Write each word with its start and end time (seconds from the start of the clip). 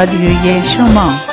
Radyo'yu 0.00 0.46
yayışma. 0.46 1.29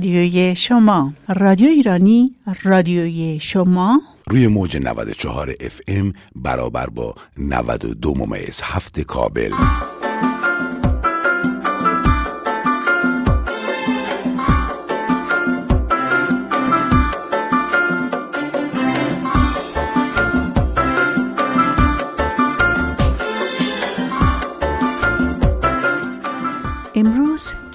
رادیوی 0.00 0.56
شما. 0.56 1.12
رادیو 1.28 1.68
ایرانی 1.68 2.34
رادیوی 2.62 3.38
شما. 3.40 4.00
روی 4.26 4.46
موج 4.46 4.76
94 4.76 5.54
اف 5.60 5.80
ام 5.88 6.12
برابر 6.36 6.86
با 6.86 7.14
92 7.38 8.14
ممیز 8.14 8.60
هفت 8.64 9.00
کابل. 9.00 9.50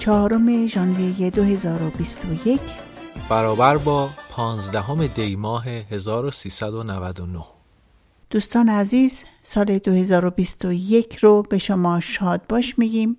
چهارم 0.06 0.66
ژانویه 0.66 1.30
2021 1.30 2.60
برابر 3.30 3.76
با 3.76 4.08
15 4.30 5.06
دی 5.06 5.36
ماه 5.36 5.68
1399 5.68 7.44
دوستان 8.30 8.68
عزیز 8.68 9.24
سال 9.42 9.78
2021 9.78 11.16
رو 11.16 11.42
به 11.42 11.58
شما 11.58 12.00
شاد 12.00 12.40
باش 12.48 12.78
میگیم 12.78 13.16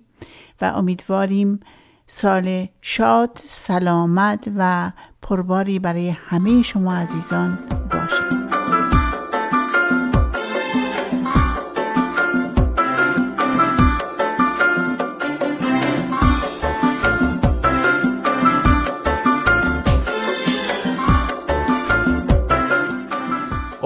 و 0.60 0.64
امیدواریم 0.64 1.60
سال 2.06 2.68
شاد، 2.80 3.40
سلامت 3.44 4.50
و 4.56 4.92
پرباری 5.22 5.78
برای 5.78 6.08
همه 6.08 6.62
شما 6.62 6.94
عزیزان 6.94 7.58
باشه. 7.90 8.37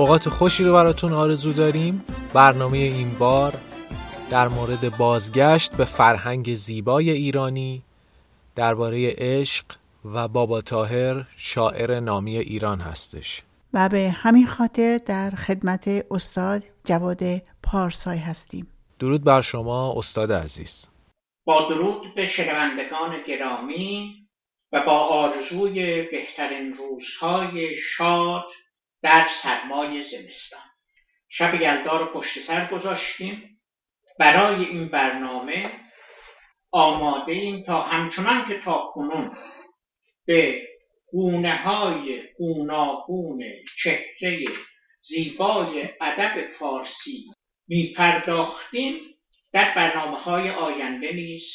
اوقات 0.02 0.28
خوشی 0.28 0.64
رو 0.64 0.72
براتون 0.72 1.12
آرزو 1.12 1.52
داریم. 1.52 2.04
برنامه 2.34 2.78
این 2.78 3.14
بار 3.19 3.54
در 4.31 4.49
مورد 4.49 4.96
بازگشت 4.99 5.76
به 5.76 5.84
فرهنگ 5.84 6.54
زیبای 6.54 7.10
ایرانی 7.10 7.82
درباره 8.54 9.14
عشق 9.19 9.64
و 10.04 10.28
بابا 10.28 10.60
تاهر 10.60 11.25
شاعر 11.37 12.00
نامی 12.00 12.38
ایران 12.38 12.81
هستش. 12.81 13.43
و 13.75 13.88
به 13.88 14.10
همین 14.10 14.46
خاطر 14.46 14.99
در 15.06 15.31
خدمت 15.31 16.04
استاد 16.10 16.62
جواد 16.84 17.22
پارسای 17.62 18.19
هستیم. 18.19 18.66
درود 18.99 19.25
بر 19.25 19.40
شما 19.40 19.94
استاد 19.96 20.32
عزیز. 20.32 20.87
با 21.46 21.69
درود 21.69 22.14
به 22.14 22.26
شنوندگان 22.26 23.22
گرامی 23.26 24.14
و 24.72 24.82
با 24.87 24.99
آرزوی 24.99 26.02
بهترین 26.02 26.75
روزهای 26.75 27.76
شاد 27.76 28.44
در 29.02 29.28
سرمای 29.28 30.02
زمستان. 30.02 30.60
شب 31.28 31.54
یلدا 31.54 31.96
رو 31.96 32.06
پشت 32.06 32.38
سر 32.38 32.66
گذاشتیم. 32.66 33.60
برای 34.19 34.64
این 34.64 34.88
برنامه 34.88 35.70
آماده 36.70 37.32
ایم 37.32 37.62
تا 37.62 37.82
همچنان 37.82 38.44
که 38.49 38.58
تا 38.58 38.90
کنون 38.94 39.37
به 40.26 40.69
گونه 41.12 41.56
های 41.56 42.22
گوناگون 42.38 43.44
چهره 43.78 44.44
زیبای 45.00 45.88
ادب 46.00 46.46
فارسی 46.46 47.31
می 47.69 47.93
پرداختیم 47.96 49.02
در 49.52 49.75
برنامه 49.75 50.19
های 50.19 50.50
آینده 50.50 51.12
نیز 51.12 51.54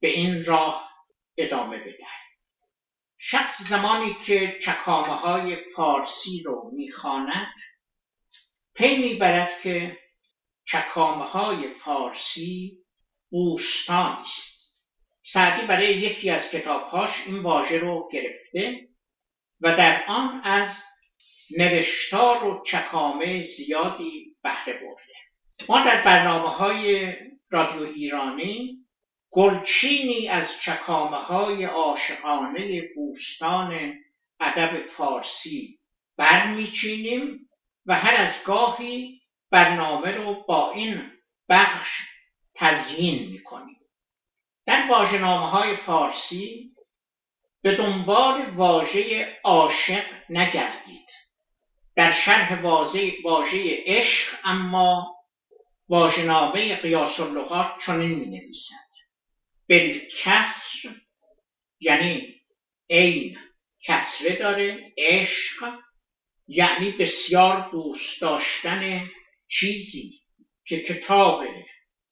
به 0.00 0.08
این 0.08 0.44
راه 0.44 0.90
ادامه 1.38 1.78
بدهیم. 1.78 2.23
شخص 3.26 3.62
زمانی 3.62 4.16
که 4.26 4.58
چکامه 4.62 5.14
های 5.14 5.56
فارسی 5.56 6.42
رو 6.42 6.70
می‌خواند 6.72 7.54
پی 8.74 8.96
می‌برد 8.96 9.60
که 9.62 9.98
چکامه 10.64 11.24
های 11.24 11.68
فارسی 11.68 12.78
بوستان 13.30 14.12
است. 14.12 14.74
سعدی 15.22 15.66
برای 15.66 15.94
یکی 15.94 16.30
از 16.30 16.50
کتابهاش 16.50 17.26
این 17.26 17.38
واژه 17.38 17.78
رو 17.78 18.08
گرفته 18.12 18.88
و 19.60 19.76
در 19.76 20.04
آن 20.08 20.40
از 20.44 20.84
نوشتار 21.58 22.44
و 22.44 22.62
چکامه 22.66 23.42
زیادی 23.42 24.36
بهره 24.42 24.72
برده. 24.72 25.14
ما 25.68 25.84
در 25.84 26.04
برنامه 26.04 26.48
های 26.48 27.14
رادیو 27.50 27.82
ایرانی 27.82 28.83
گلچینی 29.34 30.28
از 30.28 30.60
چکامه 30.60 31.16
های 31.16 31.64
عاشقانه 31.64 32.82
بوستان 32.94 33.94
ادب 34.40 34.80
فارسی 34.80 35.78
برمیچینیم 36.16 37.50
و 37.86 37.94
هر 37.94 38.14
از 38.14 38.44
گاهی 38.44 39.20
برنامه 39.50 40.10
رو 40.10 40.44
با 40.48 40.70
این 40.70 41.12
بخش 41.48 41.90
تزیین 42.54 43.30
می‌کنیم. 43.30 43.80
در 44.66 44.86
واژه‌نامه 44.90 45.50
های 45.50 45.76
فارسی 45.76 46.70
به 47.62 47.76
دنبال 47.76 48.50
واژه 48.50 49.36
عاشق 49.44 50.04
نگردید. 50.30 51.10
در 51.96 52.10
شرح 52.10 52.62
واژه 53.24 53.82
عشق 53.86 54.38
اما 54.44 55.16
واژه‌نامه 55.88 56.76
قیاس 56.76 57.20
اللغات 57.20 57.78
چنین 57.86 58.18
می 58.18 58.26
نویسد 58.26 58.83
بالکسر 59.68 60.94
یعنی 61.80 62.40
عین 62.90 63.38
کسره 63.80 64.36
داره 64.36 64.94
عشق 64.98 65.78
یعنی 66.46 66.90
بسیار 66.90 67.70
دوست 67.70 68.20
داشتن 68.20 69.10
چیزی 69.48 70.20
که 70.64 70.82
کتاب 70.82 71.44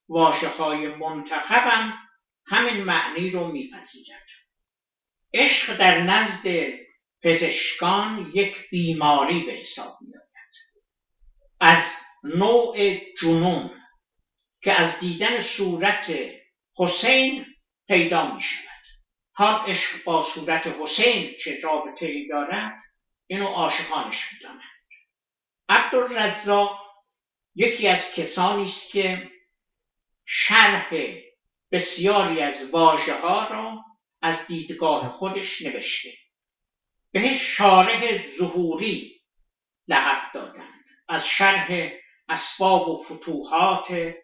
واجه 0.08 0.48
های 0.48 0.88
منتخبم 0.88 1.98
همین 2.46 2.84
معنی 2.84 3.30
رو 3.30 3.52
میپذیرد. 3.52 4.26
عشق 5.34 5.76
در 5.76 6.02
نزد 6.02 6.72
پزشکان 7.22 8.32
یک 8.34 8.70
بیماری 8.70 9.40
به 9.40 9.52
حساب 9.52 9.98
میآید. 10.00 10.22
از 11.60 11.96
نوع 12.24 12.96
جنون 13.20 13.70
که 14.62 14.72
از 14.72 15.00
دیدن 15.00 15.40
صورت 15.40 16.12
حسین 16.76 17.46
پیدا 17.88 18.34
می 18.34 18.40
شود 18.40 18.68
حال 19.32 19.70
عشق 19.70 20.04
با 20.04 20.22
صورت 20.22 20.66
حسین 20.66 21.34
چه 21.44 21.60
رابطه 21.62 22.06
ای 22.06 22.28
دارد 22.28 22.80
اینو 23.26 23.46
عاشقانش 23.46 24.32
می‌دانند 24.32 24.62
عبدالرزاق 25.68 26.92
یکی 27.54 27.88
از 27.88 28.14
کسانی 28.14 28.64
است 28.64 28.92
که 28.92 29.30
شرح 30.26 30.94
بسیاری 31.72 32.40
از 32.40 32.70
واژه 32.70 33.14
ها 33.14 33.48
را 33.48 33.84
از 34.22 34.46
دیدگاه 34.46 35.08
خودش 35.08 35.62
نوشته. 35.62 36.10
بهش 37.12 37.56
شارح 37.56 38.18
ظهوری 38.36 39.20
لقب 39.88 40.32
دادند. 40.34 40.84
از 41.08 41.28
شرح 41.28 41.92
اسباب 42.28 42.88
و 42.88 43.02
فتوحات 43.02 44.14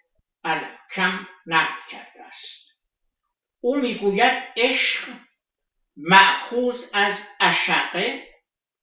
الکم 0.45 1.27
نقل 1.47 1.81
کرده 1.89 2.27
است. 2.27 2.69
او 3.61 3.77
می‌گوید 3.77 4.43
عشق 4.57 5.09
معخوز 5.97 6.91
از 6.95 7.29
اشقه 7.41 8.29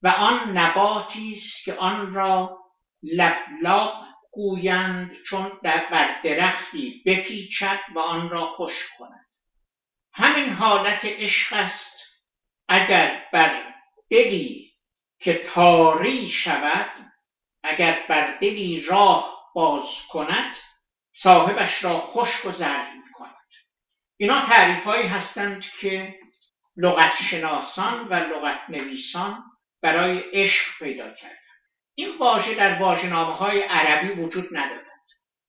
و 0.02 0.08
آن 0.08 0.58
نباتی 0.58 1.34
است 1.34 1.66
که 1.66 1.74
آن 1.74 2.14
را 2.14 2.60
لبلاب 3.04 4.06
گویند 4.32 5.24
چون 5.24 5.60
در 5.64 5.88
بر 5.92 6.22
درختی 6.22 7.04
بپیچد 7.06 7.80
و 7.96 8.00
آن 8.00 8.30
را 8.30 8.46
خوش 8.46 8.90
کند. 8.98 9.26
همین 10.14 10.50
حالت 10.50 11.06
عشق 11.06 11.54
است 11.54 12.04
اگر 12.68 13.26
بر 13.34 13.74
دلی 14.10 14.74
که 15.20 15.34
تاری 15.34 16.30
شود 16.30 17.12
اگر 17.64 18.06
بر 18.10 18.38
دلی 18.38 18.82
راه 18.82 19.52
باز 19.56 20.02
کند 20.10 20.56
صاحبش 21.18 21.84
را 21.84 22.00
خشک 22.00 22.46
و 22.46 22.52
زرد 22.52 22.94
می 22.94 23.12
کند 23.14 23.36
اینا 24.18 24.46
تعریف 24.46 24.84
هایی 24.84 25.08
هستند 25.08 25.66
که 25.80 26.20
لغت 26.78 27.16
شناسان 27.16 28.08
و 28.08 28.14
لغت 28.14 28.70
نویسان 28.70 29.44
برای 29.82 30.18
عشق 30.34 30.80
پیدا 30.80 31.14
کردن 31.14 31.36
این 31.96 32.18
واژه 32.18 32.56
در 32.56 32.82
واژه‌نامه 32.82 33.34
های 33.34 33.62
عربی 33.62 34.22
وجود 34.22 34.46
ندارد 34.52 34.86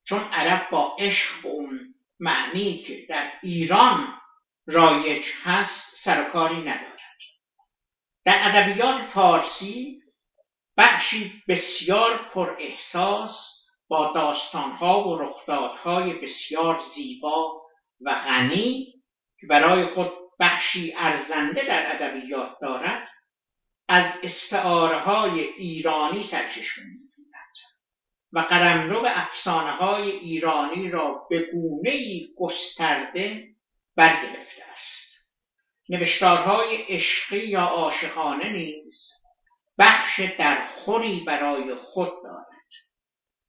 چون 0.04 0.20
عرب 0.20 0.70
با 0.70 0.96
عشق 0.98 1.42
به 1.42 1.48
اون 1.48 1.94
معنی 2.20 2.78
که 2.78 3.06
در 3.08 3.32
ایران 3.42 4.20
رایج 4.66 5.26
هست 5.42 5.96
سرکاری 5.96 6.60
ندارد. 6.60 6.96
در 8.24 8.38
ادبیات 8.42 8.96
فارسی 9.02 10.02
بخشی 10.76 11.42
بسیار 11.48 12.16
پر 12.16 12.56
احساس 12.58 13.55
با 13.88 14.12
داستانها 14.12 15.08
و 15.08 15.18
رخدادهای 15.18 16.12
بسیار 16.12 16.78
زیبا 16.78 17.62
و 18.00 18.14
غنی 18.14 19.02
که 19.40 19.46
برای 19.46 19.84
خود 19.84 20.12
بخشی 20.40 20.94
ارزنده 20.96 21.64
در 21.66 21.92
ادبیات 21.94 22.58
دارد 22.60 23.08
از 23.88 24.18
استعاره 24.22 24.98
های 24.98 25.40
ایرانی 25.40 26.22
سرچشمه 26.22 26.84
می‌گیرد 26.84 27.16
و 28.32 28.38
قلمرو 28.38 29.02
افسانه 29.06 29.70
های 29.70 30.10
ایرانی 30.10 30.90
را 30.90 31.26
به 31.30 31.40
گونه 31.52 31.98
گسترده 32.38 33.48
برگرفته 33.96 34.62
است. 34.72 35.06
نوشتارهای 35.88 36.76
عشقی 36.76 37.46
یا 37.46 37.62
عاشقانه 37.62 38.52
نیز 38.52 39.12
بخش 39.78 40.20
درخوری 40.20 41.20
برای 41.20 41.74
خود 41.74 42.10
دارد. 42.22 42.55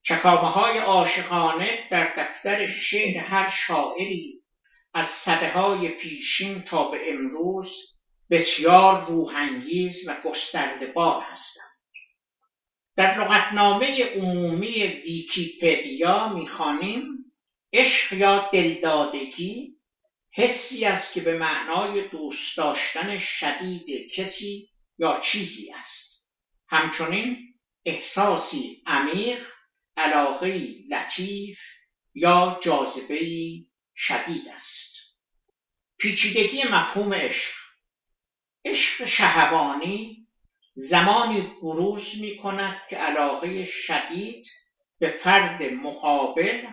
چکامه 0.08 0.48
های 0.48 0.78
عاشقانه 0.78 1.88
در 1.92 2.14
دفتر 2.18 2.68
شعر 2.68 3.18
هر 3.18 3.50
شاعری 3.50 4.44
از 4.94 5.06
صده 5.06 5.52
های 5.52 5.90
پیشین 5.90 6.62
تا 6.62 6.92
به 6.92 7.14
امروز 7.14 7.98
بسیار 8.30 9.06
روحانگیز 9.06 10.08
و 10.08 10.22
گسترده 10.26 10.88
بار 10.88 11.22
هستند 11.22 11.78
در 12.96 13.20
لغتنامه 13.20 14.04
عمومی 14.06 14.84
ویکیپدیا 14.84 16.34
می‌خوانیم 16.34 17.34
عشق 17.74 18.14
یا 18.14 18.50
دلدادگی 18.54 19.78
حسی 20.34 20.86
است 20.86 21.14
که 21.14 21.22
به 21.22 21.38
معنای 21.38 22.08
دوست 22.08 22.58
داشتن 22.58 23.20
شدید 23.20 24.12
کسی 24.12 24.70
یا 24.98 25.20
چیزی 25.20 25.74
است. 25.74 26.30
همچنین 26.68 27.38
احساسی 27.86 28.84
عمیق 28.86 29.57
علاقه 29.98 30.76
لطیف 30.90 31.60
یا 32.14 32.60
جاذبه 32.64 33.20
شدید 33.96 34.48
است. 34.48 34.98
پیچیدگی 35.98 36.64
مفهوم 36.64 37.14
عشق. 37.14 37.54
عشق 38.66 39.06
شهبانی 39.06 40.28
زمانی 40.76 41.42
بروز 41.62 42.22
می 42.22 42.38
کند 42.38 42.82
که 42.90 42.98
علاقه 42.98 43.66
شدید 43.66 44.46
به 45.00 45.10
فرد 45.10 45.64
مقابل 45.64 46.68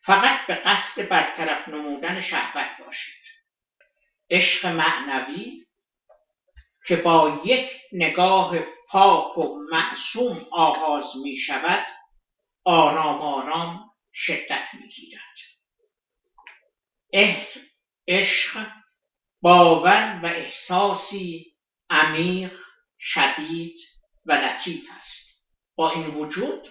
فقط 0.00 0.46
به 0.46 0.54
قصد 0.54 1.08
برطرف 1.08 1.68
نمودن 1.68 2.20
شهوت 2.20 2.86
باشد. 2.86 3.12
عشق 4.30 4.66
معنوی 4.66 5.66
که 6.86 6.96
با 6.96 7.40
یک 7.44 7.70
نگاه 7.92 8.58
پاک 8.88 9.38
و 9.38 9.58
معصوم 9.70 10.46
آغاز 10.50 11.16
می 11.22 11.36
شود 11.36 11.86
آرام 12.70 13.20
آرام 13.22 13.94
شدت 14.14 14.68
می 14.74 14.88
گیرد 14.88 15.38
عشق 18.08 18.66
باور 19.42 20.20
و 20.22 20.26
احساسی 20.26 21.56
عمیق 21.90 22.52
شدید 22.98 23.76
و 24.26 24.32
لطیف 24.32 24.90
است. 24.96 25.46
با 25.74 25.90
این 25.90 26.06
وجود 26.06 26.68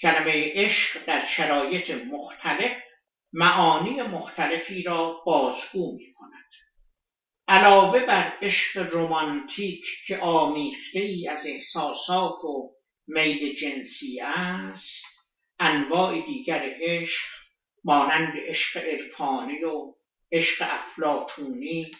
کلمه 0.00 0.52
عشق 0.54 1.04
در 1.04 1.26
شرایط 1.26 1.90
مختلف 1.90 2.82
معانی 3.32 4.02
مختلفی 4.02 4.82
را 4.82 5.22
بازگو 5.26 5.96
می 5.96 6.12
کند 6.14 6.50
علاوه 7.48 8.00
بر 8.00 8.38
عشق 8.42 8.94
رمانتیک 8.96 9.84
که 10.06 10.18
آمیخته 10.18 11.00
ای 11.00 11.28
از 11.28 11.46
احساسات 11.46 12.44
و 12.44 12.74
میل 13.06 13.54
جنسی 13.54 14.20
است 14.20 15.13
انواع 15.60 16.20
دیگر 16.20 16.74
عشق 16.80 17.26
مانند 17.84 18.32
عشق 18.36 18.76
عرفانی 18.76 19.64
و 19.64 19.94
عشق 20.32 20.66
افلاتونی 20.68 21.92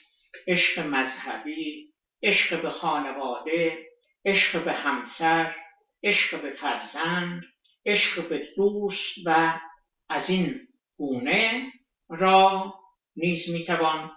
عشق 0.46 0.86
مذهبی 0.86 1.92
عشق 2.22 2.62
به 2.62 2.70
خانواده 2.70 3.86
عشق 4.24 4.64
به 4.64 4.72
همسر 4.72 5.56
عشق 6.02 6.42
به 6.42 6.50
فرزند 6.50 7.42
عشق 7.86 8.28
به 8.28 8.48
دوست 8.56 9.14
و 9.26 9.60
از 10.08 10.30
این 10.30 10.68
گونه 10.96 11.72
را 12.08 12.74
نیز 13.16 13.50
می‌توان 13.50 14.10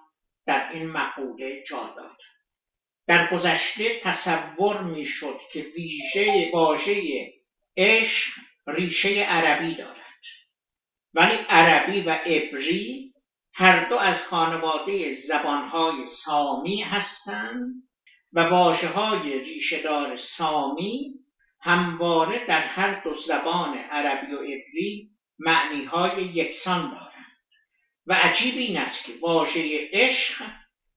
در 0.46 0.72
این 0.74 0.86
مقوله 0.88 1.64
جا 1.64 1.94
داد. 1.98 2.18
در 3.08 3.30
گذشته 3.32 4.00
تصور 4.00 4.82
می‌شد 4.84 5.40
که 5.52 5.60
ویژه 5.62 6.52
واژه 6.54 7.28
عشق 7.78 8.30
ریشه 8.68 9.24
عربی 9.24 9.76
دارد. 9.76 9.98
ولی 11.14 11.36
عربی 11.50 12.02
و 12.02 12.10
عبری 12.10 13.14
هر 13.54 13.90
دو 13.90 13.96
از 13.96 14.24
خانواده 14.24 15.16
زبانهای 15.16 16.08
سامی 16.08 16.82
هستند 16.82 17.84
و 18.34 18.40
واجه 18.40 18.88
های 18.88 19.44
ریشهدار 19.44 20.16
سامی 20.16 21.14
همواره 21.62 22.46
در 22.46 22.62
هر 22.62 23.04
دو 23.04 23.16
زبان 23.16 23.78
عربی 23.78 24.34
و 24.34 24.40
عبری 24.40 25.12
معنی 25.40 25.84
های 25.84 26.24
یکسان 26.24 26.92
دارند. 26.92 27.08
و 28.06 28.14
عجیب 28.14 28.58
این 28.58 28.78
است 28.78 29.06
که 29.06 29.14
واژه 29.22 29.90
عشق 29.94 30.46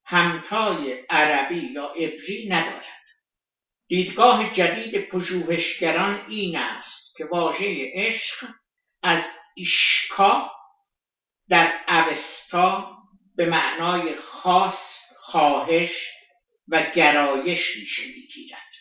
همتای 0.04 0.92
عربی 1.10 1.72
یا 1.72 1.86
عبری 1.86 2.48
ندارد. 2.48 2.84
دیدگاه 3.88 4.52
جدید 4.52 5.08
پژوهشگران 5.08 6.24
این 6.28 6.56
است 6.56 7.09
که 7.20 7.26
واژه 7.26 7.92
عشق 7.94 8.46
از 9.02 9.30
ایشکا 9.54 10.50
در 11.48 11.80
اوستا 11.88 12.96
به 13.36 13.46
معنای 13.46 14.14
خاص 14.14 15.12
خواهش 15.16 16.08
و 16.68 16.90
گرایش 16.94 17.76
ریشه 17.76 18.02
می‌گیرد. 18.02 18.72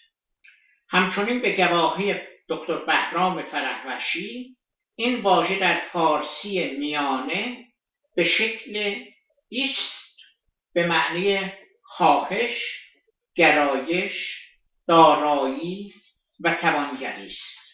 همچنین 0.90 1.40
به 1.40 1.56
گواهی 1.56 2.16
دکتر 2.50 2.86
بهرام 2.86 3.44
فرهوشی 3.44 4.58
این 4.96 5.22
واژه 5.22 5.60
در 5.60 5.80
فارسی 5.80 6.78
میانه 6.78 7.68
به 8.16 8.24
شکل 8.24 9.04
ایست 9.50 10.18
به 10.74 10.88
معنی 10.88 11.54
خواهش 11.84 12.80
گرایش 13.36 14.40
دارایی 14.88 15.94
و 16.40 16.54
توانگری 16.54 17.26
است. 17.26 17.69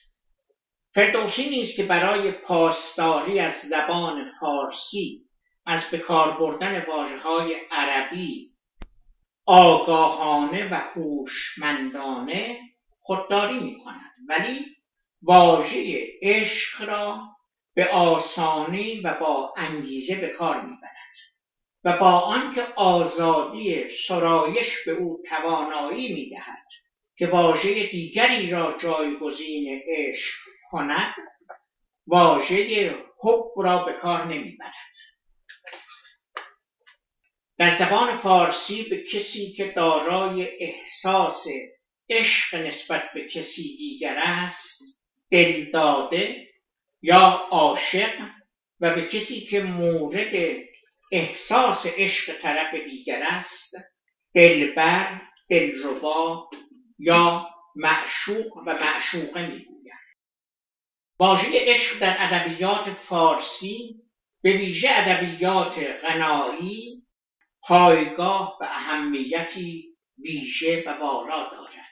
فردوسی 0.95 1.49
نیز 1.49 1.75
که 1.75 1.83
برای 1.83 2.31
پاسداری 2.31 3.39
از 3.39 3.53
زبان 3.53 4.31
فارسی 4.39 5.21
از 5.65 5.89
به 5.91 5.97
کار 5.97 6.37
بردن 6.37 6.85
واژه 6.85 7.17
های 7.17 7.55
عربی 7.71 8.53
آگاهانه 9.45 10.69
و 10.71 10.75
هوشمندانه 10.75 12.59
خودداری 12.99 13.59
می 13.59 13.77
کند 13.77 14.11
ولی 14.27 14.65
واژه 15.21 16.07
عشق 16.21 16.89
را 16.89 17.21
به 17.73 17.89
آسانی 17.89 19.01
و 19.01 19.13
با 19.19 19.53
انگیزه 19.57 20.15
به 20.15 20.27
کار 20.27 20.61
می‌برد 20.61 21.15
و 21.83 21.97
با 21.97 22.11
آنکه 22.11 22.61
آزادی 22.75 23.89
سرایش 23.89 24.83
به 24.85 24.91
او 24.91 25.21
توانایی 25.29 26.13
می‌دهد 26.13 26.67
که 27.17 27.27
واژه 27.27 27.87
دیگری 27.87 28.51
را 28.51 28.77
جایگزین 28.81 29.81
عشق 29.87 30.54
کند 30.75 31.15
واژه 32.07 32.89
حب 33.23 33.43
را 33.57 33.85
به 33.85 33.93
کار 33.93 34.25
نمی‌برد. 34.25 34.95
در 37.57 37.75
زبان 37.75 38.17
فارسی 38.17 38.83
به 38.89 39.03
کسی 39.03 39.51
که 39.51 39.71
دارای 39.71 40.47
احساس 40.59 41.45
عشق 42.09 42.55
نسبت 42.55 43.03
به 43.13 43.27
کسی 43.27 43.77
دیگر 43.77 44.19
است 44.23 44.81
دلداده 45.31 46.47
یا 47.01 47.47
عاشق 47.51 48.29
و 48.79 48.95
به 48.95 49.01
کسی 49.01 49.39
که 49.39 49.61
مورد 49.61 50.57
احساس 51.11 51.85
عشق 51.85 52.41
طرف 52.41 52.73
دیگر 52.73 53.23
است 53.23 53.75
دلبر 54.33 55.21
دلربا 55.49 56.49
یا 56.99 57.49
معشوق 57.75 58.57
و 58.57 58.73
معشوقه 58.73 59.47
می‌گویند 59.47 59.74
واژه 61.19 61.47
عشق 61.53 61.99
در 61.99 62.15
ادبیات 62.19 62.89
فارسی 62.89 64.01
به 64.41 64.57
ویژه 64.57 64.89
ادبیات 64.91 65.79
غنایی 65.79 67.05
پایگاه 67.61 68.57
و 68.61 68.63
اهمیتی 68.63 69.95
ویژه 70.17 70.83
و 70.87 70.89
والا 70.89 71.49
دارد. 71.49 71.85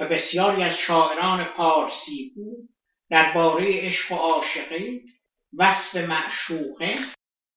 و 0.00 0.08
بسیاری 0.08 0.62
از 0.62 0.78
شاعران 0.78 1.44
پارسی 1.44 2.32
بود 2.34 2.68
درباره 3.10 3.86
عشق 3.86 4.12
و 4.12 4.14
عاشقی 4.14 5.02
وصف 5.58 5.96
معشوقه 5.96 6.98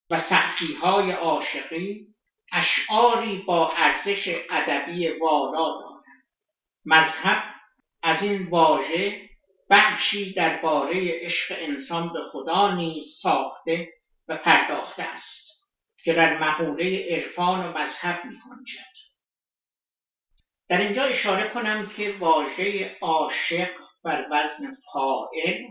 و 0.09 0.17
سختی 0.17 0.73
های 0.73 1.11
عاشقی 1.11 2.15
اشعاری 2.51 3.37
با 3.37 3.71
ارزش 3.77 4.35
ادبی 4.49 5.07
والا 5.07 5.81
دارند. 5.81 6.25
مذهب 6.85 7.43
از 8.03 8.23
این 8.23 8.49
واژه 8.49 9.28
بخشی 9.69 10.33
درباره 10.33 11.19
عشق 11.19 11.55
انسان 11.57 12.13
به 12.13 12.19
خدا 12.31 12.75
نیز 12.75 13.07
ساخته 13.07 13.93
و 14.27 14.37
پرداخته 14.37 15.03
است 15.03 15.69
که 16.03 16.13
در 16.13 16.39
مقوله 16.39 17.07
عرفان 17.09 17.65
و 17.65 17.77
مذهب 17.77 18.25
می 18.25 18.39
در 20.69 20.81
اینجا 20.81 21.03
اشاره 21.03 21.49
کنم 21.49 21.87
که 21.87 22.15
واژه 22.19 22.97
عاشق 23.01 23.69
بر 24.03 24.27
وزن 24.31 24.75
فائل 24.93 25.63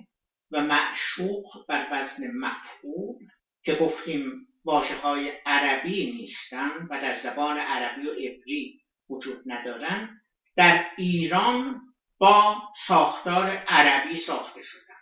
و 0.51 0.61
معشوق 0.61 1.67
بر 1.69 1.87
وزن 1.93 2.31
مفعول 2.35 3.17
که 3.63 3.75
گفتیم 3.75 4.49
واجه 4.65 4.95
های 4.95 5.33
عربی 5.47 6.13
نیستند 6.13 6.89
و 6.91 7.01
در 7.01 7.15
زبان 7.15 7.59
عربی 7.59 8.09
و 8.09 8.13
عبری 8.13 8.81
وجود 9.11 9.39
ندارند 9.47 10.09
در 10.57 10.87
ایران 10.97 11.81
با 12.19 12.63
ساختار 12.77 13.47
عربی 13.51 14.17
ساخته 14.17 14.63
شدن 14.63 14.95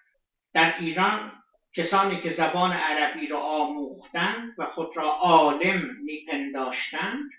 در 0.52 0.78
ایران 0.78 1.42
کسانی 1.74 2.20
که 2.20 2.30
زبان 2.30 2.72
عربی 2.72 3.26
را 3.26 3.40
آموختند 3.40 4.54
و 4.58 4.66
خود 4.66 4.96
را 4.96 5.10
عالم 5.10 5.82
میپنداشتند 6.02 7.30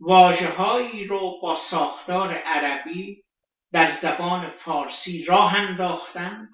واژههایی 0.00 1.04
رو 1.04 1.40
با 1.42 1.54
ساختار 1.54 2.32
عربی 2.34 3.24
در 3.72 3.90
زبان 3.90 4.48
فارسی 4.48 5.24
راه 5.24 5.54
انداختند 5.54 6.50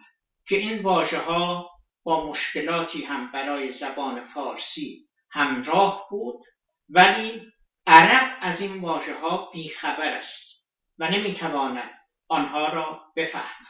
که 0.48 0.56
این 0.56 0.82
واژه 0.82 1.18
ها 1.18 1.70
با 2.02 2.28
مشکلاتی 2.30 3.04
هم 3.04 3.32
برای 3.32 3.72
زبان 3.72 4.24
فارسی 4.24 5.08
همراه 5.30 6.06
بود 6.10 6.44
ولی 6.88 7.52
عرب 7.86 8.36
از 8.40 8.60
این 8.60 8.80
واژه 8.80 9.14
ها 9.14 9.50
بیخبر 9.52 10.16
است 10.16 10.66
و 10.98 11.10
نمی‌تواند 11.10 12.05
آنها 12.28 12.68
را 12.68 13.12
بفهمد 13.16 13.66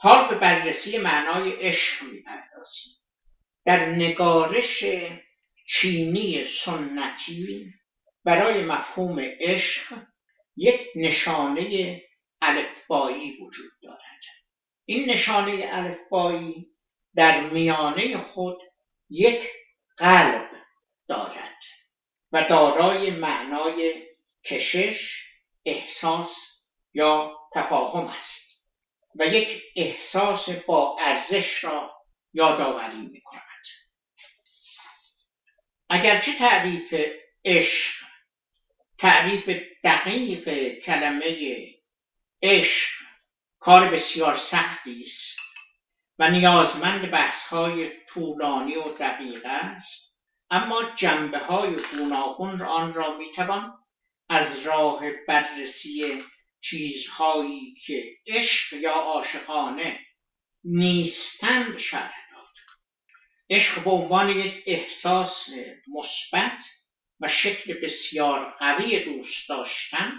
حال 0.00 0.28
به 0.28 0.34
بررسی 0.34 0.98
معنای 0.98 1.52
عشق 1.52 2.02
می‌پردازیم. 2.02 2.92
در 3.64 3.86
نگارش 3.86 4.84
چینی 5.68 6.44
سنتی 6.44 7.72
برای 8.24 8.62
مفهوم 8.62 9.20
عشق 9.20 10.02
یک 10.56 10.88
نشانه 10.96 12.02
الفبایی 12.40 13.36
وجود 13.42 13.70
دارد. 13.82 13.98
این 14.84 15.10
نشانه 15.10 15.68
الفبایی 15.72 16.66
در 17.14 17.50
میانه 17.50 18.16
خود 18.18 18.58
یک 19.10 19.48
قلب 19.96 20.50
دارد 21.08 21.62
و 22.32 22.48
دارای 22.48 23.10
معنای 23.10 24.06
کشش 24.44 25.24
احساس 25.64 26.57
یا 26.98 27.38
تفاهم 27.54 28.06
است 28.06 28.68
و 29.14 29.26
یک 29.26 29.62
احساس 29.76 30.50
با 30.50 30.96
ارزش 31.00 31.64
را 31.64 32.04
یادآوری 32.32 33.06
می 33.12 33.20
کند 33.20 33.42
اگرچه 35.90 36.38
تعریف 36.38 36.94
عشق 37.44 38.04
تعریف 38.98 39.50
دقیق 39.84 40.74
کلمه 40.78 41.68
عشق 42.42 42.90
کار 43.58 43.90
بسیار 43.90 44.36
سختی 44.36 45.02
است 45.02 45.38
و 46.18 46.30
نیازمند 46.30 47.10
بحث‌های 47.10 47.92
طولانی 48.08 48.76
و 48.76 48.82
دقیق 48.82 49.42
است 49.44 50.18
اما 50.50 50.82
جنبه 50.96 51.38
های 51.38 51.76
گوناگون 51.90 52.62
آن 52.62 52.94
را 52.94 53.18
می‌توان 53.18 53.84
از 54.28 54.66
راه 54.66 55.00
بررسی 55.28 56.24
چیزهایی 56.60 57.74
که 57.86 58.16
عشق 58.26 58.72
یا 58.72 58.92
عاشقانه 58.92 60.06
نیستند 60.64 61.78
شرح 61.78 62.14
داد. 62.32 62.54
عشق 63.50 63.84
به 63.84 63.90
عنوان 63.90 64.38
یک 64.38 64.62
احساس 64.66 65.48
مثبت 65.88 66.64
و 67.20 67.28
شکل 67.28 67.80
بسیار 67.82 68.50
قوی 68.58 69.04
دوست 69.04 69.48
داشتن 69.48 70.14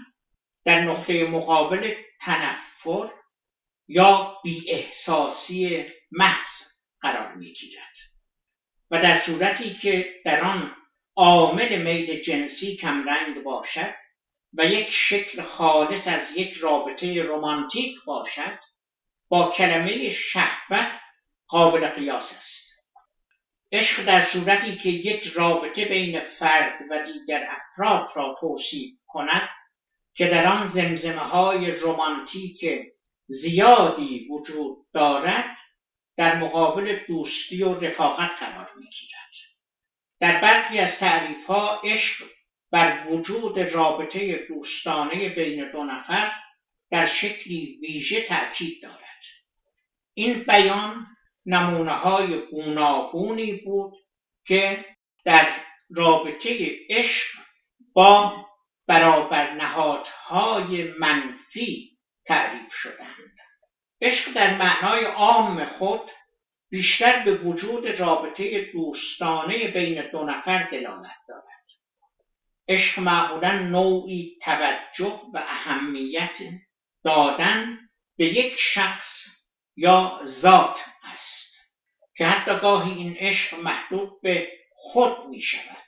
در 0.65 0.81
نقطه 0.81 1.24
مقابل 1.24 1.96
تنفر 2.22 3.08
یا 3.88 4.38
بی 4.43 4.72
احساسی 4.72 5.86
محض 6.12 6.50
قرار 7.01 7.34
می 7.34 7.53
گیرد 7.53 7.98
و 8.91 9.01
در 9.01 9.19
صورتی 9.19 9.74
که 9.74 10.22
در 10.25 10.41
آن 10.41 10.75
عامل 11.15 11.81
میل 11.81 12.22
جنسی 12.22 12.75
کمرنگ 12.75 13.43
باشد 13.43 13.93
و 14.53 14.65
یک 14.65 14.89
شکل 14.91 15.41
خالص 15.41 16.08
از 16.08 16.38
یک 16.38 16.53
رابطه 16.53 17.24
رمانتیک 17.24 18.03
باشد 18.06 18.60
با 19.27 19.51
کلمه 19.58 20.10
شهوت 20.10 20.91
قابل 21.48 21.88
قیاس 21.88 22.38
است. 22.38 22.70
عشق 23.72 24.06
در 24.06 24.22
صورتی 24.22 24.77
که 24.77 24.89
یک 24.89 25.27
رابطه 25.27 25.86
بین 25.86 26.20
فرد 26.20 26.79
و 26.89 27.06
دیگر 27.06 27.48
افراد 27.50 28.10
را 28.15 28.38
توصیف 28.41 29.00
کند 29.08 29.50
که 30.13 30.27
در 30.27 30.48
آن 30.48 30.68
زمزمه 30.68 31.22
های 31.22 31.72
رمانتیک 31.72 32.65
زیادی 33.27 34.27
وجود 34.32 34.77
دارد 34.94 35.58
در 36.18 36.36
مقابل 36.36 37.00
دوستی 37.08 37.63
و 37.63 37.79
رفاقت 37.79 38.32
قرار 38.39 38.72
می‌گیرد. 38.75 39.29
در 40.20 40.41
برخی 40.41 40.79
از 40.79 41.00
تعریف 41.00 41.46
ها 41.46 41.82
عشق 41.84 42.25
بر 42.71 43.07
وجود 43.07 43.59
رابطه 43.59 44.45
دوستانه 44.47 45.29
بین 45.29 45.71
دو 45.71 45.83
نفر 45.83 46.32
در 46.91 47.05
شکلی 47.05 47.79
ویژه 47.82 48.21
تأکید 48.21 48.84
دارد. 48.84 49.23
این 50.13 50.43
بیان 50.43 51.08
نمونه 51.45 51.91
های 51.91 52.41
گوناگونی 52.51 53.53
بود 53.53 53.93
که 54.45 54.86
در 55.25 55.51
رابطه 55.89 56.77
عشق 56.89 57.27
با 57.93 58.45
برابر 58.88 59.53
نهادهای 59.53 60.84
منفی 60.84 61.97
تعریف 62.25 62.73
شدند. 62.73 63.36
عشق 64.01 64.34
در 64.34 64.58
معنای 64.58 65.05
عام 65.05 65.65
خود 65.65 66.12
بیشتر 66.69 67.23
به 67.23 67.36
وجود 67.36 67.88
رابطه 67.88 68.71
دوستانه 68.71 69.67
بین 69.67 70.01
دو 70.01 70.23
نفر 70.25 70.69
دلالت 70.71 71.17
دارد. 71.27 71.59
عشق 72.69 72.99
معمولا 72.99 73.60
نوعی 73.60 74.38
توجه 74.41 75.21
و 75.34 75.38
اهمیت 75.47 76.38
دادن 77.03 77.79
به 78.17 78.25
یک 78.25 78.55
شخص 78.60 79.25
یا 79.75 80.21
ذات 80.25 80.79
است 81.03 81.55
که 82.15 82.25
حتی 82.25 82.60
گاهی 82.62 82.91
این 82.91 83.15
عشق 83.17 83.60
محدود 83.60 84.21
به 84.21 84.51
خود 84.75 85.25
می 85.29 85.41
شود 85.41 85.86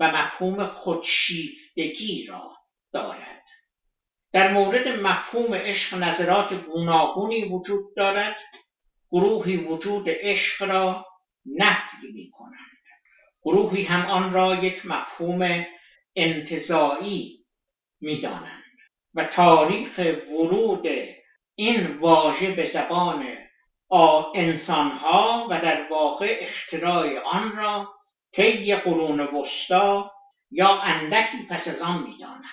و 0.00 0.10
مفهوم 0.10 0.64
خودشیفتگی 0.64 2.26
را 2.26 2.56
دارد. 2.92 3.44
در 4.32 4.52
مورد 4.52 4.88
مفهوم 4.88 5.54
عشق 5.54 5.94
نظرات 5.94 6.54
گوناگونی 6.54 7.44
وجود 7.44 7.96
دارد. 7.96 8.36
گروهی 9.10 9.56
وجود 9.56 10.04
عشق 10.08 10.62
را 10.62 11.06
نفی 11.46 12.12
می 12.14 12.30
کنند 12.30 12.78
گروهی 13.42 13.82
هم 13.82 14.06
آن 14.06 14.32
را 14.32 14.54
یک 14.54 14.86
مفهوم 14.86 15.66
انتظایی 16.18 17.46
می 18.00 18.20
دانند 18.20 18.64
و 19.14 19.24
تاریخ 19.24 19.98
ورود 20.30 20.88
این 21.54 21.98
واژه 21.98 22.50
به 22.50 22.66
زبان 22.66 23.38
انسانها 24.34 25.46
و 25.50 25.60
در 25.60 25.88
واقع 25.90 26.38
اختراع 26.40 27.18
آن 27.18 27.56
را 27.56 27.94
طی 28.32 28.74
قرون 28.74 29.20
وسطا 29.20 30.12
یا 30.50 30.80
اندکی 30.80 31.46
پس 31.50 31.68
از 31.68 31.82
آن 31.82 32.02
می‌دانند 32.02 32.44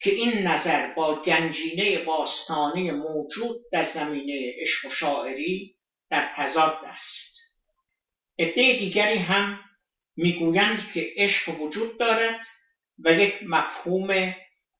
که 0.00 0.10
این 0.10 0.46
نظر 0.46 0.94
با 0.94 1.22
گنجینه 1.22 1.98
باستانی 1.98 2.90
موجود 2.90 3.56
در 3.72 3.84
زمینه 3.84 4.52
عشق 4.60 4.86
و 4.86 4.90
شاعری 4.90 5.76
در 6.10 6.32
تضاد 6.34 6.80
است. 6.84 7.36
عده 8.38 8.72
دیگری 8.72 9.18
هم 9.18 9.60
می‌گویند 10.16 10.90
که 10.94 11.12
عشق 11.16 11.60
وجود 11.60 11.98
دارد 11.98 12.40
و 13.04 13.12
یک 13.12 13.42
مفهوم 13.42 14.34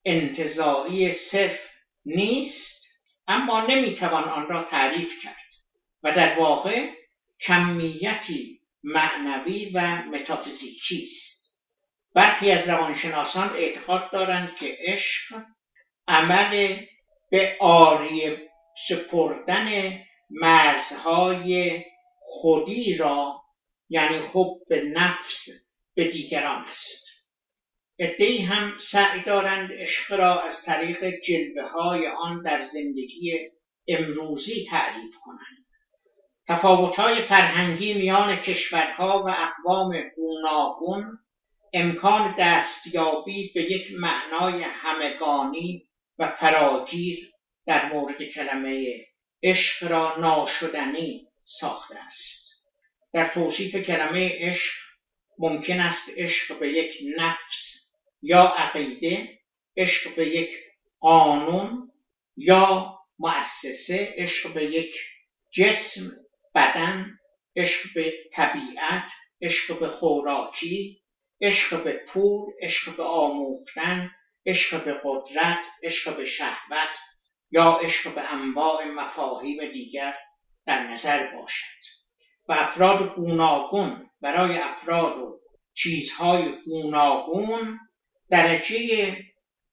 انتظایی 0.04 1.12
صرف 1.12 1.60
نیست 2.04 2.84
اما 3.28 3.66
نمی‌توان 3.66 4.24
آن 4.24 4.48
را 4.48 4.62
تعریف 4.62 5.22
کرد 5.22 5.52
و 6.02 6.12
در 6.12 6.38
واقع 6.38 6.90
کمیتی 7.40 8.60
معنوی 8.82 9.70
و 9.74 9.96
متافیزیکی 9.96 11.02
است. 11.02 11.56
برخی 12.14 12.50
از 12.50 12.68
روانشناسان 12.68 13.48
اعتقاد 13.48 14.10
دارند 14.12 14.56
که 14.56 14.76
عشق 14.80 15.42
عمل 16.08 16.76
به 17.30 17.56
آری 17.60 18.36
سپردن 18.88 19.98
مرزهای 20.30 21.84
خودی 22.18 22.96
را 22.96 23.42
یعنی 23.88 24.16
حب 24.16 24.72
نفس 24.72 25.48
به 25.94 26.04
دیگران 26.04 26.64
است. 26.64 27.05
ادهی 27.98 28.38
هم 28.38 28.78
سعی 28.78 29.20
دارند 29.20 29.72
عشق 29.72 30.12
را 30.12 30.40
از 30.40 30.62
طریق 30.62 31.20
جلوه 31.20 31.68
های 31.68 32.06
آن 32.06 32.42
در 32.42 32.62
زندگی 32.62 33.50
امروزی 33.88 34.66
تعریف 34.70 35.16
کنند. 35.24 35.66
تفاوتهای 36.48 37.14
فرهنگی 37.14 37.94
میان 37.94 38.36
کشورها 38.36 39.24
و 39.26 39.28
اقوام 39.28 40.00
گوناگون 40.16 41.18
امکان 41.72 42.34
دستیابی 42.38 43.52
به 43.54 43.62
یک 43.62 43.92
معنای 43.92 44.62
همگانی 44.62 45.88
و 46.18 46.30
فراگیر 46.30 47.32
در 47.66 47.92
مورد 47.92 48.24
کلمه 48.24 49.06
عشق 49.42 49.90
را 49.90 50.16
ناشدنی 50.16 51.28
ساخته 51.44 51.98
است. 52.06 52.46
در 53.12 53.28
توصیف 53.28 53.76
کلمه 53.76 54.30
عشق 54.34 54.74
ممکن 55.38 55.80
است 55.80 56.10
عشق 56.16 56.58
به 56.58 56.68
یک 56.68 56.98
نفس 57.18 57.85
یا 58.22 58.42
عقیده 58.42 59.38
عشق 59.76 60.16
به 60.16 60.28
یک 60.28 60.50
قانون 61.00 61.92
یا 62.36 62.98
مؤسسه 63.18 64.14
عشق 64.16 64.54
به 64.54 64.64
یک 64.64 64.94
جسم 65.50 66.10
بدن 66.54 67.18
عشق 67.56 67.94
به 67.94 68.14
طبیعت 68.32 69.04
عشق 69.42 69.78
به 69.80 69.88
خوراکی 69.88 71.02
عشق 71.40 71.84
به 71.84 71.92
پول 71.92 72.52
عشق 72.62 72.96
به 72.96 73.02
آموختن 73.02 74.10
عشق 74.46 74.84
به 74.84 75.00
قدرت 75.04 75.64
عشق 75.82 76.16
به 76.16 76.24
شهوت 76.24 76.98
یا 77.50 77.72
عشق 77.72 78.14
به 78.14 78.34
انواع 78.34 78.84
مفاهیم 78.84 79.72
دیگر 79.72 80.14
در 80.66 80.86
نظر 80.86 81.36
باشد. 81.36 82.06
و 82.48 82.52
افراد 82.52 83.14
گوناگون 83.14 84.10
برای 84.20 84.58
افراد 84.58 85.18
و 85.18 85.40
چیزهای 85.74 86.62
گوناگون 86.64 87.80
درجه 88.30 89.16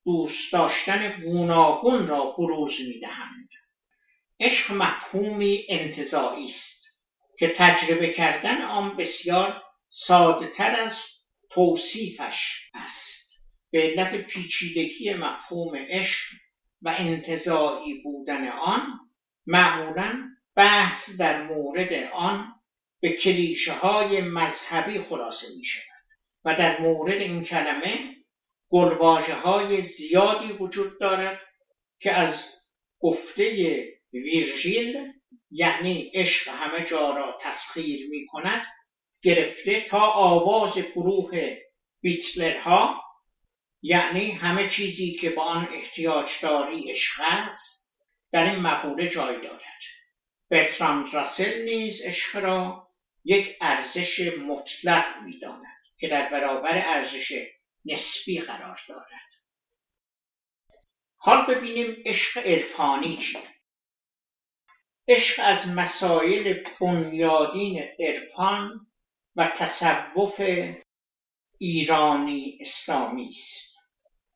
دوست 0.06 0.54
داشتن 0.54 1.22
گوناگون 1.22 2.08
را 2.08 2.36
بروز 2.38 2.80
می‌دهند. 2.88 3.50
عشق 4.40 4.74
مفهومی 4.74 5.66
انتظایی 5.70 6.46
است 6.46 6.84
که 7.40 7.54
تجربه 7.58 8.08
کردن 8.08 8.62
آن 8.62 8.98
بسیار 8.98 9.64
ساده 9.90 10.48
تر 10.48 10.76
از 10.76 11.04
توصیفش 11.50 12.70
است. 12.74 13.24
به 13.72 13.82
علت 13.82 14.16
پیچیدگی 14.16 15.14
مفهوم 15.14 15.76
عشق 15.76 16.26
و 16.82 16.96
انتظاعی 16.98 18.02
بودن 18.02 18.48
آن 18.48 19.00
معمولا 19.48 20.30
بحث 20.56 21.18
در 21.18 21.44
مورد 21.44 21.94
آن 22.14 22.54
به 23.00 23.10
کلیشه 23.10 23.74
های 23.74 24.22
مذهبی 24.22 25.00
خلاصه 25.00 25.48
می 25.58 25.66
شود 25.66 25.84
و 26.46 26.56
در 26.56 26.82
مورد 26.82 27.22
این 27.22 27.44
کلمه 27.44 28.16
گلواجه 28.74 29.34
های 29.34 29.82
زیادی 29.82 30.52
وجود 30.52 31.00
دارد 31.00 31.42
که 32.00 32.12
از 32.12 32.50
گفته 33.00 33.44
ویرژیل 34.14 35.14
یعنی 35.52 36.12
عشق 36.14 36.48
همه 36.48 36.86
جا 36.86 37.18
را 37.18 37.38
تسخیر 37.42 38.10
می 38.10 38.26
کند 38.26 38.66
گرفته 39.22 39.82
تا 39.82 40.00
آواز 40.00 40.78
گروه 40.78 41.58
بیتلرها 42.02 43.04
یعنی 43.82 44.32
همه 44.32 44.70
چیزی 44.70 45.16
که 45.16 45.30
با 45.30 45.44
آن 45.44 45.70
احتیاج 45.74 46.32
داری 46.42 46.92
عشق 46.92 47.22
است 47.22 47.98
در 48.32 48.52
این 48.52 48.60
مقوله 48.60 49.08
جای 49.08 49.42
دارد. 49.42 49.82
برتراند 50.50 51.14
راسل 51.14 51.62
نیز 51.66 52.02
عشق 52.02 52.36
را 52.36 52.88
یک 53.26 53.58
ارزش 53.62 54.34
مطلق 54.38 55.22
می‌داند 55.24 55.84
که 55.98 56.08
در 56.08 56.30
برابر 56.30 56.84
ارزش 56.86 57.34
نسبی 57.86 58.40
قرار 58.40 58.80
دارد. 58.90 59.34
حال 61.18 61.56
ببینیم 61.56 62.04
عشق 62.06 62.38
عرفانی 62.38 63.18
چیه. 63.18 63.54
عشق 65.08 65.42
از 65.44 65.68
مسائل 65.68 66.64
بنیادین 66.82 67.84
عرفان 68.00 68.88
و 69.36 69.48
تصوف 69.56 70.42
ایرانی 71.58 72.58
اسلامی 72.62 73.30
است. 73.30 73.74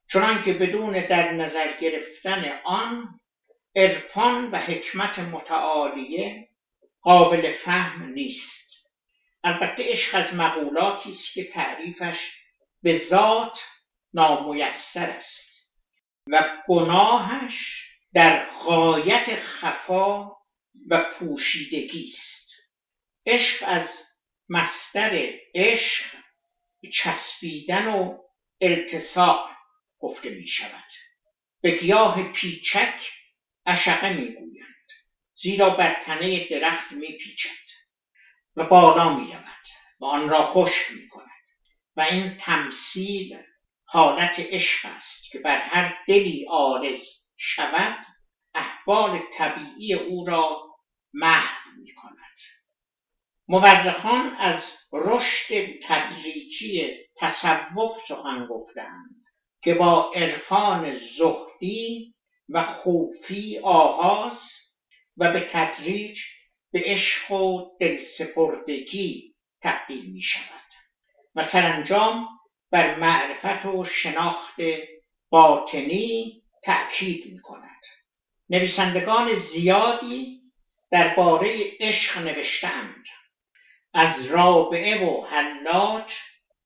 چنانکه 0.09 0.53
بدون 0.53 1.07
در 1.07 1.31
نظر 1.31 1.79
گرفتن 1.81 2.61
آن 2.65 3.19
عرفان 3.75 4.51
و 4.51 4.57
حکمت 4.57 5.19
متعالیه 5.19 6.49
قابل 7.01 7.51
فهم 7.51 8.03
نیست. 8.03 8.67
البته 9.43 9.83
عشق 9.83 10.15
از 10.15 10.33
مقولاتی 10.33 11.11
است 11.11 11.33
که 11.33 11.43
تعریفش 11.43 12.36
به 12.81 12.97
ذات 12.97 13.63
نامیسر 14.13 15.09
است 15.09 15.73
و 16.27 16.63
گناهش 16.67 17.87
در 18.13 18.45
غایت 18.45 19.35
خفا 19.35 20.31
و 20.89 21.09
پوشیدگی 21.11 22.05
است. 22.05 22.51
عشق 23.25 23.63
از 23.67 24.03
مستر 24.49 25.33
عشق 25.55 26.05
چسبیدن 26.93 27.87
و 27.87 28.17
التصاق 28.61 29.49
گفته 29.99 30.29
می 30.29 30.47
شود. 30.47 30.91
به 31.61 31.71
گیاه 31.71 32.31
پیچک 32.31 33.11
اشقه 33.65 34.13
می 34.13 34.33
گویند 34.33 34.75
زیرا 35.35 35.69
بر 35.69 36.01
تنه 36.01 36.47
درخت 36.49 36.91
می 36.91 37.17
پیچد 37.17 37.49
و 38.55 38.63
بالا 38.63 39.15
می 39.15 39.33
رود 39.33 39.65
و 39.99 40.05
آن 40.05 40.29
را 40.29 40.45
خشک 40.45 40.91
می 40.91 41.07
کند. 41.07 41.26
و 41.97 42.01
این 42.01 42.37
تمثیل 42.37 43.37
حالت 43.85 44.39
عشق 44.39 44.85
است 44.95 45.31
که 45.31 45.39
بر 45.39 45.57
هر 45.57 45.97
دلی 46.07 46.45
آرز 46.49 47.31
شود 47.37 48.05
احوال 48.53 49.21
طبیعی 49.33 49.93
او 49.93 50.25
را 50.25 50.61
محو 51.13 51.71
می 51.77 51.93
کند 51.93 52.37
مورخان 53.47 54.35
از 54.37 54.77
رشد 54.93 55.79
تدریجی 55.83 56.97
تصوف 57.15 58.05
سخن 58.07 58.47
گفتند 58.49 59.23
که 59.61 59.73
با 59.73 60.11
عرفان 60.15 60.93
زهدی 60.93 62.13
و 62.49 62.63
خوفی 62.63 63.59
آغاز 63.63 64.49
و 65.17 65.31
به 65.31 65.39
تدریج 65.39 66.21
به 66.71 66.81
عشق 66.85 67.31
و 67.31 67.77
دلسپردگی 67.79 69.35
تبدیل 69.61 70.11
می 70.11 70.21
شود 70.21 70.66
و 71.37 71.43
سرانجام 71.43 72.27
بر 72.71 72.95
معرفت 72.95 73.65
و 73.65 73.85
شناخت 73.85 74.55
باطنی 75.29 76.41
تأکید 76.63 77.33
می 77.33 77.41
کند 77.41 77.81
نویسندگان 78.49 79.33
زیادی 79.33 80.41
درباره 80.91 81.49
عشق 81.79 82.17
نوشتند 82.17 83.03
از 83.93 84.25
رابعه 84.25 85.05
و 85.05 85.25
حلاج 85.25 86.13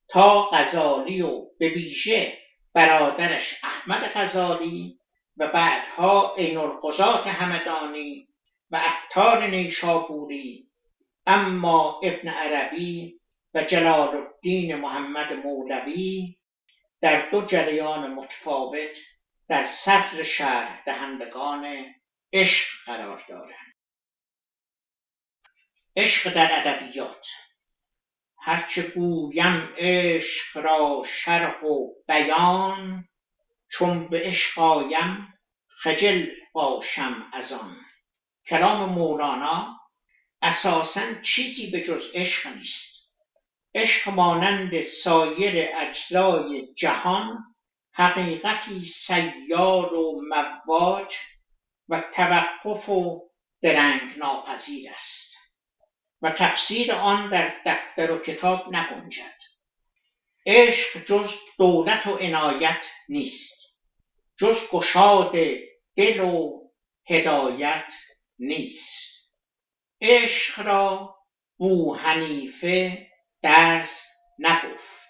تا 0.08 0.50
غزالی 0.50 1.22
و 1.22 1.46
به 1.60 1.70
ویژه 1.70 2.38
برادرش 2.74 3.56
احمد 3.64 4.12
غزالی 4.16 4.98
و 5.38 5.48
بعدها 5.48 6.34
عین 6.38 6.58
القضات 6.58 7.28
همدانی 7.28 8.28
و 8.72 8.78
عطار 8.78 9.48
نیشابوری 9.48 10.68
اما 11.28 12.00
ابن 12.04 12.28
عربی 12.28 13.21
و 13.54 13.64
جلال 13.64 14.16
الدین 14.16 14.76
محمد 14.76 15.34
مولوی 15.34 16.38
در 17.02 17.30
دو 17.30 17.46
جریان 17.46 18.14
متفاوت 18.14 18.98
در 19.48 19.66
سطر 19.66 20.24
شرح 20.24 20.84
دهندگان 20.86 21.96
عشق 22.34 22.68
قرار 22.86 23.24
دارند 23.30 23.74
عشق 25.96 26.34
در 26.34 26.60
ادبیات. 26.60 27.28
هرچه 28.38 28.82
گویم 28.82 29.74
عشق 29.78 30.58
را 30.58 31.04
شرح 31.08 31.64
و 31.64 31.94
بیان 32.08 33.08
چون 33.70 34.08
به 34.08 34.22
عشق 34.24 34.60
آیم 34.60 35.34
خجل 35.68 36.26
باشم 36.54 37.30
از 37.34 37.52
آن. 37.52 37.86
کلام 38.46 38.90
مولانا 38.90 39.80
اساسا 40.42 41.22
چیزی 41.22 41.72
به 41.72 41.82
جز 41.82 42.12
عشق 42.14 42.48
نیست. 42.48 43.01
عشق 43.76 44.10
مانند 44.10 44.82
سایر 44.82 45.70
اجزای 45.76 46.74
جهان 46.74 47.56
حقیقتی 47.94 48.86
سیار 48.86 49.94
و 49.94 50.22
مواج 50.30 51.16
و 51.90 52.02
توقف 52.14 52.90
و 52.90 53.30
درنگ 53.62 54.18
ناپذیر 54.18 54.92
است. 54.94 55.38
و 56.22 56.32
تفسیر 56.32 56.92
آن 56.92 57.30
در 57.30 57.54
دفتر 57.66 58.12
و 58.12 58.18
کتاب 58.18 58.76
نگنجد. 58.76 59.38
عشق 60.46 61.06
جز 61.06 61.36
دولت 61.58 62.08
و 62.08 62.16
عنایت 62.16 62.88
نیست. 63.10 63.76
جز 64.38 64.70
گشاد 64.72 65.32
دل 65.96 66.20
و 66.20 66.62
هدایت 67.10 67.94
نیست. 68.40 69.12
عشق 70.02 70.60
را 70.60 71.16
بو 71.58 71.96
حنیفه 71.96 73.11
درس 73.42 74.08
نگفت. 74.40 75.02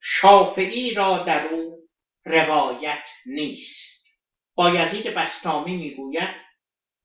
شافعی 0.00 0.94
را 0.94 1.18
در 1.18 1.46
او 1.46 1.88
روایت 2.24 3.08
نیست. 3.26 4.06
بایزید 4.54 5.06
بستامی 5.14 5.76
می‌گوید 5.76 6.34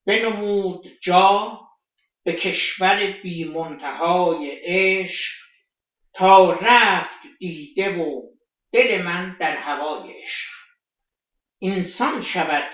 بنمود 0.06 1.00
جا 1.02 1.62
به 2.24 2.34
کشور 2.34 3.12
بی 3.12 3.44
منتهای 3.44 4.60
عشق 4.64 5.34
تا 6.14 6.52
رفت 6.62 7.20
دیده 7.40 7.98
و 7.98 8.22
دل 8.72 9.02
من 9.02 9.38
در 9.40 9.56
هوای 9.56 10.22
عشق. 10.22 10.50
انسان 11.62 12.22
شود 12.22 12.70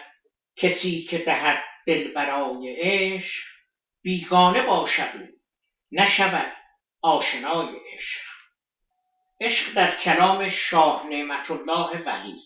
کسی 0.56 1.04
که 1.04 1.18
دهد 1.18 1.64
دل 1.88 2.14
برای 2.14 2.76
عشق 2.78 3.44
بیگانه 4.02 4.62
باشد 4.62 5.12
او. 5.20 5.28
نشود 5.92 6.63
آشنای 7.04 7.68
عشق. 7.94 8.22
عشق 9.42 9.74
در 9.74 9.96
کلام 9.96 10.50
شاه 10.50 11.08
نعمت 11.08 11.52
الله 11.52 12.04
وحی. 12.06 12.42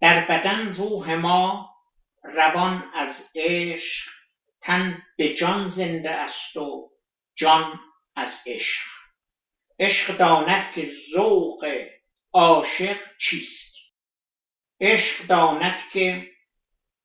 در 0.00 0.24
بدن 0.24 0.74
روح 0.74 1.14
ما 1.14 1.70
روان 2.24 2.90
از 2.94 3.30
عشق 3.34 4.10
تن 4.60 5.02
به 5.16 5.34
جان 5.34 5.68
زنده 5.68 6.10
است 6.10 6.56
و 6.56 6.90
جان 7.34 7.80
از 8.16 8.42
عشق. 8.46 8.82
عشق 9.78 10.16
داند 10.16 10.72
که 10.72 10.92
ذوق 11.12 11.86
عاشق 12.32 13.00
چیست؟ 13.18 13.76
عشق 14.80 15.26
داند 15.26 15.80
که 15.92 16.32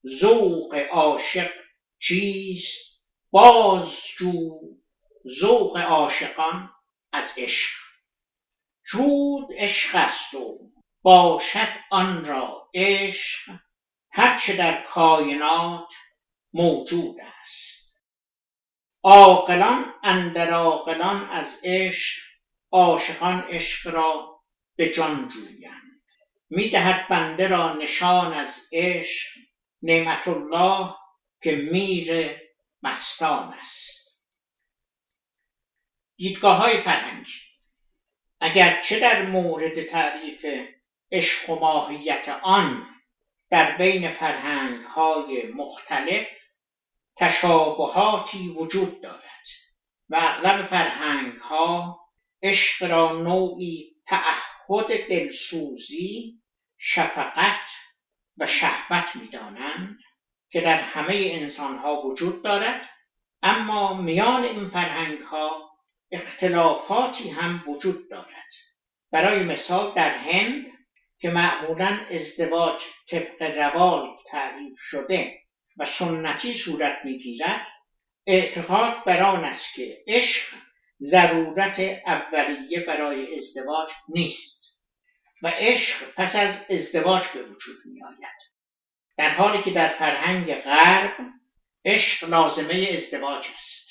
ذوق 0.08 0.76
عاشق 0.92 1.52
چیست؟ 2.00 3.04
باز 3.32 4.02
جو 4.18 4.79
ذوق 5.28 5.78
عاشقان 5.78 6.74
از 7.12 7.34
عشق. 7.38 7.70
جود 8.92 9.48
عشق 9.58 9.96
است 9.96 10.34
و 10.34 10.60
باشد 11.02 11.70
آن 11.90 12.26
را 12.26 12.70
عشق. 12.74 13.52
هرچه 14.12 14.56
در 14.56 14.82
کائنات 14.82 15.94
موجود 16.54 17.16
است. 17.42 17.98
عاقلان 19.04 19.94
اندر 20.04 20.52
عاقلان 20.52 21.30
از 21.30 21.62
عشق 21.64 22.22
عاشقان 22.72 23.40
عشق 23.42 23.88
را 23.88 24.40
به 24.76 24.90
جان 24.90 25.28
جویند. 25.28 26.02
می‌دهد 26.50 27.08
بنده 27.08 27.48
را 27.48 27.74
نشان 27.74 28.34
از 28.34 28.70
عشق 28.74 29.28
نعمت 29.82 30.28
الله 30.28 30.96
که 31.42 31.56
میر 31.56 32.38
مستان 32.84 33.54
است. 33.54 33.99
دیدگاه 36.20 36.58
های 36.58 36.78
فرهنگی 36.78 37.32
اگرچه 38.40 39.00
در 39.00 39.26
مورد 39.26 39.84
تعریف 39.84 40.46
عشق 41.12 41.50
و 41.50 41.60
ماهیت 41.60 42.30
آن 42.42 42.88
در 43.50 43.78
بین 43.78 44.12
فرهنگ 44.12 44.82
های 44.82 45.48
مختلف 45.48 46.28
تشابهاتی 47.16 48.48
وجود 48.48 49.02
دارد 49.04 49.48
و 50.10 50.16
اغلب 50.20 50.66
فرهنگ 50.66 51.38
ها 51.38 52.00
عشق 52.44 52.92
را 52.92 53.22
نوعی 53.22 53.96
تعهد 54.06 55.08
دلسوزی 55.10 56.42
شفقت 56.78 57.70
و 58.38 58.46
شهوت 58.46 59.16
می‌دانند 59.16 59.98
که 60.50 60.62
در 60.62 60.82
همه 60.82 61.14
انسان 61.16 61.78
ها 61.78 62.02
وجود 62.02 62.44
دارد 62.44 62.90
اما 63.42 63.94
میان 63.94 64.44
این 64.44 64.70
فرهنگ 64.70 65.20
ها 65.20 65.69
اختلافاتی 66.12 67.30
هم 67.30 67.64
وجود 67.68 68.10
دارد. 68.10 68.54
برای 69.12 69.44
مثال 69.44 69.94
در 69.96 70.18
هند 70.18 70.66
که 71.20 71.30
معمولا 71.30 72.00
ازدواج 72.12 72.82
طبق 73.10 73.42
روال 73.42 74.08
تعریف 74.28 74.80
شده 74.80 75.40
و 75.78 75.86
سنتی 75.86 76.54
صورت 76.54 77.00
می‌گیرد 77.04 77.68
اعتقاد 78.28 79.04
بر 79.06 79.22
آن 79.24 79.44
است 79.44 79.74
که 79.74 80.04
عشق 80.08 80.56
ضرورت 81.02 81.80
اولیه 82.06 82.80
برای 82.80 83.36
ازدواج 83.36 83.90
نیست 84.10 84.60
و 85.42 85.48
عشق 85.48 86.14
پس 86.16 86.36
از 86.36 86.66
ازدواج 86.70 87.28
به 87.28 87.44
وجود 87.44 87.78
می 87.86 88.04
آید 88.04 88.40
در 89.18 89.30
حالی 89.30 89.64
که 89.64 89.72
در 89.72 89.88
فرهنگ 89.88 90.54
غرب 90.54 91.18
عشق 91.86 92.30
لازمه 92.30 92.90
ازدواج 92.94 93.48
است. 93.56 93.89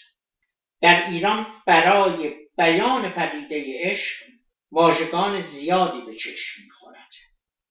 در 0.80 1.10
ایران 1.10 1.46
برای 1.66 2.48
بیان 2.58 3.08
پدیده 3.08 3.78
عشق 3.80 4.24
واژگان 4.70 5.40
زیادی 5.40 6.00
به 6.00 6.14
چشم 6.14 6.62
می‌خورد 6.64 7.08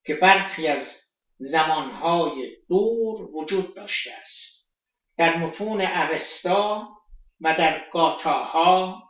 که 0.06 0.14
برخی 0.14 0.68
از 0.68 1.08
زمانهای 1.40 2.58
دور 2.70 3.36
وجود 3.36 3.76
داشته 3.76 4.12
است. 4.22 4.70
در 5.18 5.38
متون 5.38 5.82
اوستا 5.82 6.90
و 7.42 7.56
در 7.58 7.90
گاتاها 7.92 9.04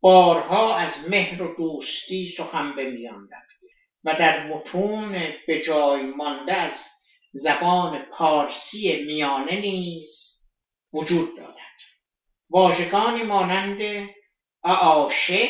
بارها 0.00 0.76
از 0.76 1.08
مهر 1.08 1.42
و 1.42 1.56
دوستی 1.56 2.28
سخن 2.28 2.76
به 2.76 2.90
میان 2.90 3.28
رفته 3.32 3.66
و 4.04 4.14
در 4.14 4.46
متون 4.46 5.12
به 5.46 5.60
جای 5.60 6.02
مانده 6.02 6.52
از 6.52 6.86
زبان 7.32 7.98
پارسی 7.98 9.04
میانه 9.04 9.60
نیز 9.60 10.40
وجود 10.92 11.36
دارد. 11.36 11.56
واژگانی 12.50 13.22
مانند 13.22 14.08
اعاشه 14.64 15.48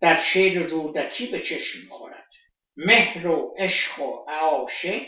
در 0.00 0.16
شعر 0.16 0.68
رودکی 0.68 1.26
به 1.26 1.40
چشم 1.40 1.78
می‌خورد 1.84 2.32
مهر 2.76 3.26
و 3.26 3.54
عشق 3.58 4.00
و 4.00 4.24
اعاشه 4.28 5.06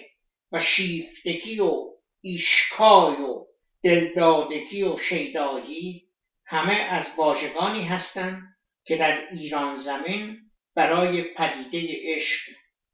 و 0.53 0.61
شیفتگی 0.61 1.61
و 1.61 1.85
ایشکای 2.21 3.15
و 3.15 3.47
دلدادگی 3.83 4.83
و 4.83 4.97
شیدایی 4.97 6.09
همه 6.47 6.75
از 6.75 7.11
واژگانی 7.17 7.83
هستند 7.83 8.57
که 8.85 8.97
در 8.97 9.29
ایران 9.31 9.77
زمین 9.77 10.39
برای 10.75 11.23
پدیده 11.23 11.97
عشق 12.03 12.41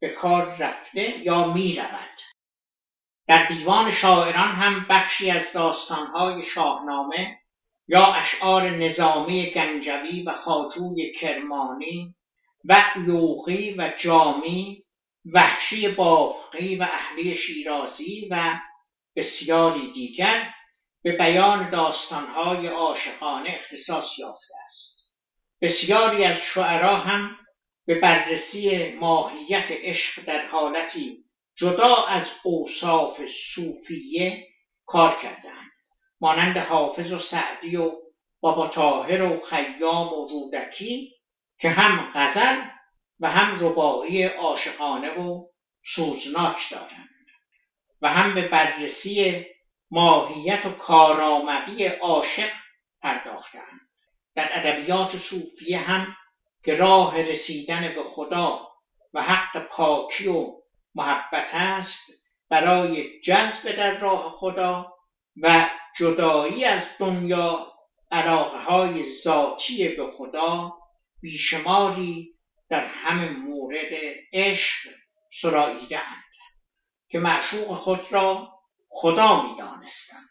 به 0.01 0.09
کار 0.09 0.57
رفته 0.57 1.19
یا 1.19 1.53
می 1.53 1.77
رود. 1.77 2.21
در 3.27 3.47
دیوان 3.47 3.91
شاعران 3.91 4.51
هم 4.51 4.87
بخشی 4.91 5.31
از 5.31 5.53
داستانهای 5.53 6.43
شاهنامه 6.43 7.39
یا 7.89 8.07
اشعار 8.07 8.71
نظامی 8.71 9.47
گنجوی 9.47 10.23
و 10.23 10.33
خاجوی 10.33 11.13
کرمانی 11.13 12.15
و 12.65 12.83
یوغی 13.07 13.75
و 13.79 13.93
جامی 13.99 14.85
وحشی 15.33 15.89
بافقی 15.89 16.77
و 16.77 16.83
اهلی 16.83 17.35
شیرازی 17.35 18.29
و 18.31 18.61
بسیاری 19.17 19.93
دیگر 19.93 20.51
به 21.03 21.13
بیان 21.13 21.71
داستانهای 21.71 22.67
عاشقانه 22.67 23.51
اختصاص 23.51 24.19
یافته 24.19 24.55
است. 24.65 25.15
بسیاری 25.61 26.25
از 26.25 26.39
شعرا 26.39 26.97
هم 26.97 27.37
به 27.87 28.01
بررسی 28.01 28.93
ماهیت 28.93 29.67
عشق 29.71 30.25
در 30.25 30.47
حالتی 30.47 31.25
جدا 31.57 31.95
از 32.09 32.33
اوصاف 32.45 33.21
صوفیه 33.29 34.47
کار 34.87 35.19
کردند 35.23 35.71
مانند 36.25 36.57
حافظ 36.57 37.13
و 37.13 37.19
سعدی 37.19 37.77
و 37.77 37.93
بابا 38.41 38.67
طاهر 38.67 39.23
و 39.23 39.41
خیام 39.41 40.13
و 40.13 40.29
رودکی 40.29 41.13
که 41.59 41.71
هم 41.71 42.11
غزل 42.15 42.63
و 43.21 43.29
هم 43.29 43.67
رباعی 43.67 44.23
عاشقانه 44.23 45.11
و 45.11 45.47
سوزناک 45.85 46.71
دارند 46.71 47.27
و 48.03 48.09
هم 48.09 48.35
به 48.35 48.49
بررسی 48.49 49.47
ماهیت 49.91 50.67
و 50.67 50.71
کارآمدی 50.71 51.87
عاشق 51.87 52.51
پرداختند 53.01 53.81
در 54.35 54.49
ادبیات 54.53 55.17
صوفیه 55.17 55.79
هم 55.79 56.17
که 56.63 56.77
راه 56.77 57.23
رسیدن 57.23 57.95
به 57.95 58.03
خدا 58.03 58.69
و 59.15 59.23
حق 59.23 59.69
پاکی 59.69 60.29
و 60.29 60.53
محبت 60.95 61.51
است 61.55 62.11
برای 62.49 63.21
جذب 63.21 63.77
در 63.77 63.99
راه 63.99 64.33
خدا 64.37 64.95
و 65.37 65.71
جدایی 65.97 66.65
از 66.65 66.89
دنیا 66.99 67.73
علاقه 68.11 68.59
های 68.59 69.13
ذاتی 69.23 69.89
به 69.89 70.07
خدا 70.07 70.73
بیشماری 71.21 72.35
در 72.69 72.87
همه 72.87 73.31
مورد 73.31 73.93
عشق 74.33 74.91
سراییده 75.33 75.99
اند 75.99 76.25
که 77.09 77.19
معشوق 77.19 77.75
خود 77.75 78.13
را 78.13 78.49
خدا 78.89 79.43
می 79.43 79.59
دانستند 79.59 80.29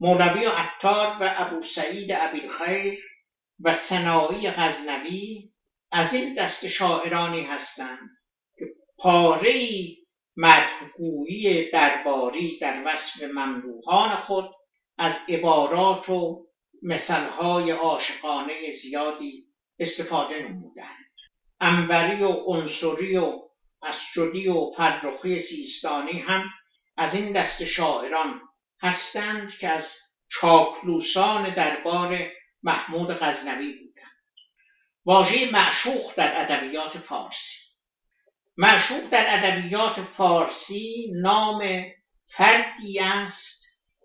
مولوی 0.00 0.46
و 0.46 0.50
عطار 0.50 1.16
و 1.20 1.34
ابو 1.36 1.62
سعید 1.62 2.12
ابیلخیر 2.12 2.98
و 3.60 3.72
سنایی 3.72 4.50
غزنوی 4.50 5.52
از 5.90 6.14
این 6.14 6.34
دست 6.34 6.68
شاعرانی 6.68 7.42
هستند 7.42 8.10
که 8.58 8.64
پاره 8.98 9.52
مدهگویی 10.36 11.70
درباری 11.70 12.58
در 12.58 12.82
وصف 12.86 13.22
مملوحان 13.22 14.10
خود 14.16 14.54
از 14.98 15.20
عبارات 15.28 16.08
و 16.08 16.46
مثلهای 16.82 17.70
عاشقانه 17.70 18.72
زیادی 18.72 19.48
استفاده 19.78 20.48
نمودند. 20.48 21.04
انوری 21.60 22.22
و 22.22 22.28
عنصری 22.28 23.16
و 23.16 23.42
اسجدی 23.82 24.48
و 24.48 24.70
فرخی 24.76 25.40
سیستانی 25.40 26.18
هم 26.18 26.44
از 26.96 27.14
این 27.14 27.32
دست 27.32 27.64
شاعران 27.64 28.40
هستند 28.80 29.58
که 29.58 29.68
از 29.68 29.94
چاپلوسان 30.28 31.54
دربار 31.54 32.18
محمود 32.62 33.10
غزنوی 33.10 33.72
بودند. 33.72 34.12
واژه 35.04 35.52
معشوق 35.52 36.14
در 36.16 36.40
ادبیات 36.40 36.98
فارسی. 36.98 37.58
معشوق 38.56 39.08
در 39.10 39.26
ادبیات 39.28 40.00
فارسی 40.00 41.12
نام 41.22 41.84
فردی 42.26 43.00
است 43.00 43.57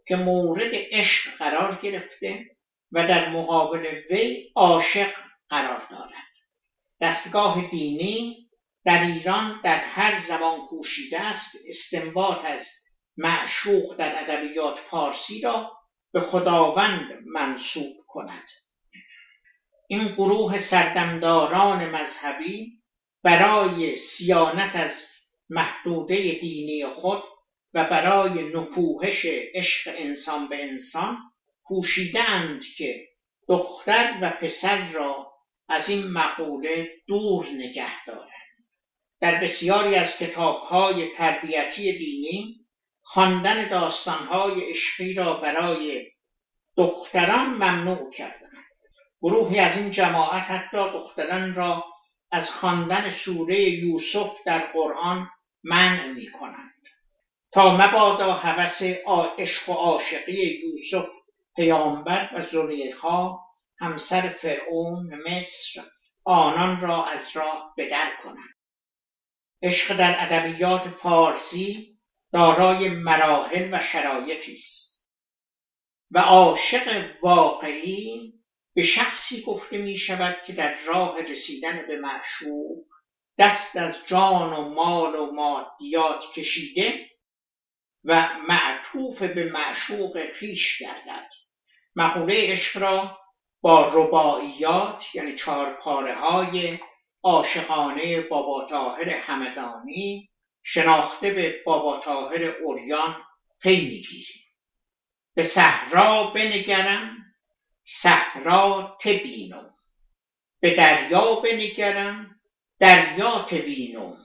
که 0.05 0.15
مورد 0.15 0.71
عشق 0.73 1.37
قرار 1.37 1.79
گرفته 1.81 2.45
و 2.91 3.07
در 3.07 3.29
مقابل 3.29 4.01
وی 4.09 4.51
عاشق 4.55 5.13
قرار 5.49 5.87
دارد. 5.89 6.33
دستگاه 7.01 7.69
دینی 7.69 8.49
در 8.85 9.03
ایران 9.03 9.61
در 9.63 9.77
هر 9.77 10.19
زبان 10.19 10.59
کوشیده 10.67 11.21
است 11.21 11.55
استنباط 11.69 12.45
از 12.45 12.69
معشوق 13.17 13.95
در 13.97 14.19
ادبیات 14.19 14.79
فارسی 14.79 15.41
را 15.41 15.71
به 16.13 16.21
خداوند 16.21 17.09
منصوب 17.25 17.93
کند. 18.07 18.49
این 19.87 20.07
گروه 20.07 20.59
سردمداران 20.59 21.89
مذهبی 21.89 22.81
برای 23.23 23.97
سیانت 23.97 24.75
از 24.75 25.07
محدوده 25.49 26.15
دینی 26.15 26.85
خود 26.85 27.23
و 27.73 27.83
برای 27.83 28.43
نکوهش 28.43 29.25
عشق 29.53 29.93
انسان 29.97 30.47
به 30.47 30.63
انسان 30.63 31.17
کوشیدند 31.63 32.63
که 32.77 33.07
دختر 33.47 34.17
و 34.21 34.29
پسر 34.29 34.91
را 34.91 35.33
از 35.69 35.89
این 35.89 36.07
مقوله 36.07 36.91
دور 37.07 37.45
نگه 37.53 38.05
دارند. 38.05 38.29
در 39.19 39.43
بسیاری 39.43 39.95
از 39.95 40.17
کتابهای 40.17 41.07
تربیتی 41.15 41.97
دینی 41.97 42.65
خواندن 43.01 43.69
داستانهای 43.69 44.69
عشقی 44.69 45.13
را 45.13 45.33
برای 45.33 46.11
دختران 46.77 47.47
ممنوع 47.49 48.11
کردند. 48.11 48.53
گروهی 49.21 49.59
از 49.59 49.77
این 49.77 49.91
جماعت 49.91 50.43
حتی 50.43 50.77
دختران 50.77 51.55
را 51.55 51.85
از 52.31 52.51
خواندن 52.51 53.09
سوره 53.09 53.61
یوسف 53.61 54.37
در 54.45 54.71
قرآن 54.71 55.29
منع 55.63 56.07
می 56.07 56.31
کنند 56.31 56.73
تا 57.53 57.77
مبادا 57.77 58.33
هوس 58.33 58.81
عشق 59.37 59.69
و 59.69 59.73
عاشقی 59.73 60.61
یوسف 60.63 61.09
پیامبر 61.55 62.29
و 62.35 62.41
زلیخا 62.41 63.39
همسر 63.79 64.29
فرعون 64.29 65.21
مصر 65.27 65.83
آنان 66.23 66.81
را 66.81 67.05
از 67.05 67.37
راه 67.37 67.73
بدر 67.77 68.11
کنند. 68.23 68.55
عشق 69.63 69.97
در 69.97 70.15
ادبیات 70.19 70.87
فارسی 70.87 71.97
دارای 72.33 72.89
مراحل 72.89 73.69
و 73.73 73.81
شرایطی 73.81 74.53
است. 74.53 75.07
و 76.11 76.19
عاشق 76.19 77.11
واقعی 77.21 78.33
به 78.75 78.83
شخصی 78.83 79.41
گفته 79.41 79.77
می 79.77 79.97
شود 79.97 80.37
که 80.47 80.53
در 80.53 80.75
راه 80.75 81.21
رسیدن 81.21 81.85
به 81.87 81.99
معشوق 81.99 82.85
دست 83.37 83.75
از 83.75 84.07
جان 84.07 84.53
و 84.53 84.69
مال 84.69 85.15
و 85.15 85.31
مادیات 85.31 86.23
کشیده 86.35 87.12
و 88.03 88.29
معطوف 88.47 89.21
به 89.21 89.51
معشوق 89.51 90.25
خیش 90.33 90.81
گردد. 90.81 91.29
مقوله 91.95 92.51
عشق 92.51 92.81
را 92.81 93.17
با 93.61 93.91
رباعیات 93.93 95.15
یعنی 95.15 95.35
چهار 95.35 95.73
پاره 95.73 96.15
های 96.15 96.79
عاشقانه 97.23 98.21
بابا 98.21 98.65
طاهر 98.69 99.09
همدانی 99.09 100.29
شناخته 100.63 101.33
به 101.33 101.63
بابا 101.65 101.99
طاهر 101.99 102.43
اوریان 102.43 103.23
پی 103.61 103.75
می‌گیریم. 103.75 104.43
به 105.35 105.43
صحرا 105.43 106.23
بنگرم 106.23 107.17
صحرا 107.85 108.97
تبینم. 109.01 109.73
به 110.59 110.75
دریا 110.75 111.35
بنگرم 111.35 112.39
دریا 112.79 113.39
تبینم. 113.39 114.17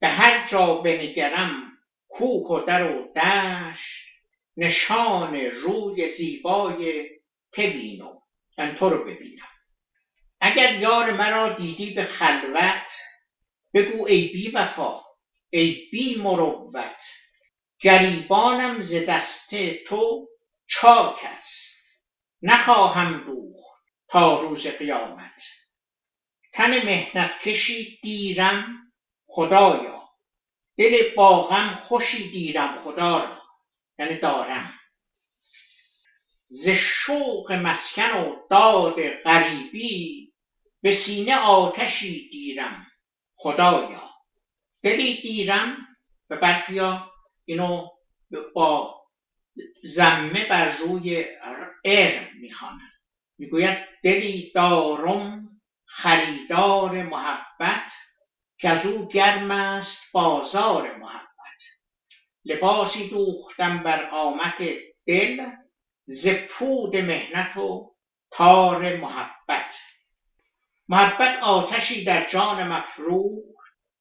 به 0.00 0.08
هر 0.08 0.46
جا 0.46 0.74
بنگرم 0.74 1.67
کوه 2.18 2.62
و 2.62 2.64
در 2.64 2.92
و 2.92 3.12
دشت 3.12 4.04
نشان 4.56 5.36
روی 5.36 6.08
زیبای 6.08 7.08
توینم 7.52 8.22
من 8.58 8.74
تو 8.74 8.88
رو 8.88 9.04
ببینم. 9.04 9.48
اگر 10.40 10.80
یار 10.80 11.10
مرا 11.10 11.48
دیدی 11.48 11.94
به 11.94 12.04
خلوت 12.04 12.90
بگو 13.74 14.06
ای 14.06 14.28
بی 14.28 14.50
وفا 14.50 15.00
ای 15.50 15.88
بی 15.92 16.14
مروت. 16.14 17.02
گریبانم 17.80 18.80
ز 18.80 18.94
دست 19.08 19.74
تو 19.86 20.28
چاک 20.66 21.20
است. 21.24 21.76
نخواهم 22.42 23.24
دوخت 23.26 23.82
تا 24.08 24.40
روز 24.40 24.66
قیامت. 24.66 25.42
تن 26.52 26.84
مهنت 26.84 27.38
کشی 27.38 27.98
دیرم 28.02 28.92
خدایا. 29.26 29.97
دل 30.78 31.14
باغم 31.14 31.74
خوشی 31.74 32.30
دیرم 32.30 32.76
خدا 32.78 33.18
را. 33.24 33.42
یعنی 33.98 34.18
دارم. 34.18 34.74
ز 36.50 36.68
شوق 36.68 37.52
مسکن 37.52 38.12
و 38.12 38.36
داد 38.50 39.08
غریبی 39.08 40.32
به 40.82 40.90
سینه 40.90 41.36
آتشی 41.36 42.28
دیرم 42.28 42.86
خدایا. 43.34 44.10
دلی 44.82 45.22
دیرم 45.22 45.76
و 46.30 46.36
برخیا 46.36 47.12
اینو 47.44 47.88
با 48.54 49.02
زمه 49.82 50.48
بر 50.48 50.76
روی 50.76 51.24
ار 51.84 52.28
می‌خوانند 52.40 52.92
می‌گوید 53.38 53.78
دلی 54.02 54.52
دارم 54.54 55.48
خریدار 55.86 57.02
محبت. 57.02 57.92
که 58.58 58.68
از 58.68 58.86
او 58.86 59.08
گرم 59.08 59.50
است 59.50 60.12
بازار 60.12 60.96
محبت. 60.96 61.28
لباسی 62.44 63.08
دوختم 63.08 63.82
بر 63.82 64.06
قامت 64.06 64.62
دل 65.06 65.50
ز 66.06 66.28
پود 66.28 66.96
مهنت 66.96 67.56
و 67.56 67.94
تار 68.30 68.96
محبت. 68.96 69.80
محبت 70.88 71.38
آتشی 71.42 72.04
در 72.04 72.26
جان 72.26 72.68
مفروخ 72.72 73.54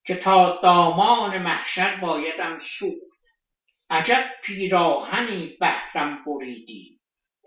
که 0.06 0.16
تا 0.16 0.60
دامان 0.64 1.42
محشر 1.42 1.96
بایدم 1.96 2.58
سوخت. 2.58 3.28
عجب 3.90 4.26
پیراهنی 4.44 5.58
بهرم 5.60 6.24
بریدی 6.26 7.00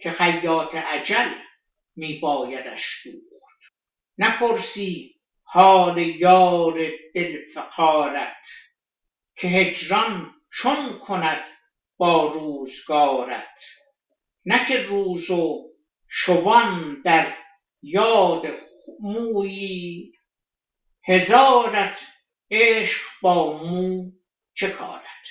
که 0.03 0.11
خیاط 0.11 0.75
عجل 0.75 1.29
می 1.97 2.19
بایدش 2.19 3.07
دوخت. 3.07 3.73
نپرسی 4.19 5.20
حال 5.53 5.99
یار 5.99 6.75
دل 7.15 7.49
فقارت 7.55 8.47
که 9.37 9.49
هجران 9.49 10.35
چون 10.53 10.99
کند 10.99 11.45
با 11.97 12.33
روزگارت. 12.33 13.61
نه 14.47 14.67
که 14.69 14.83
روز 14.83 15.31
و 15.31 15.71
شوان 16.09 17.03
در 17.05 17.37
یاد 17.83 18.47
مویی 19.01 20.13
هزارت 21.05 21.99
عشق 22.51 23.01
با 23.23 23.63
مو 23.63 24.13
چه 24.55 24.71
کارت؟ 24.71 25.27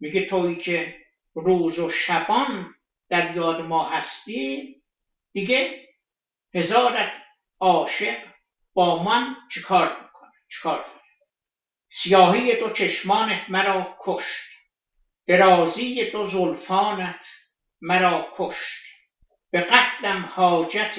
میگه 0.00 0.26
تویی 0.26 0.56
که 0.56 0.96
روز 1.34 1.78
و 1.78 1.90
شبان 1.90 2.74
در 3.08 3.36
یاد 3.36 3.60
ما 3.60 3.88
هستی؟ 3.88 4.76
دیگه 5.32 5.88
هزارت 6.54 7.12
عاشق 7.60 8.27
با 8.78 9.02
من 9.02 9.36
چیکار 9.50 10.02
می‌کنه؟ 10.02 10.32
چیکار 10.48 10.86
سیاهی 11.90 12.56
دو 12.56 12.70
چشمانت 12.70 13.50
مرا 13.50 13.96
کشت. 14.00 14.44
درازی 15.26 16.10
دو 16.10 16.24
زلفانت 16.24 17.26
مرا 17.80 18.28
کشت. 18.36 18.84
به 19.50 19.60
قتلم 19.60 20.24
حاجت 20.24 20.96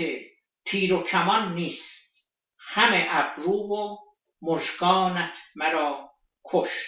تیر 0.65 0.93
و 0.93 1.03
کمان 1.03 1.55
نیست. 1.55 2.15
خم 2.57 2.91
ابرو 2.93 3.53
و 3.53 3.97
مژگانت 4.41 5.37
مرا 5.55 6.11
کشت. 6.45 6.87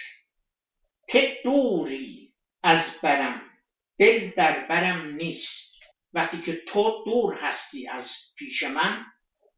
ته 1.08 1.40
دوری 1.44 2.34
از 2.62 3.00
برم 3.02 3.50
دل 3.98 4.30
در 4.30 4.66
برم 4.66 5.14
نیست. 5.14 5.74
وقتی 6.12 6.40
که 6.40 6.56
تو 6.68 7.04
دور 7.04 7.34
هستی 7.34 7.88
از 7.88 8.16
پیش 8.36 8.62
من 8.62 9.06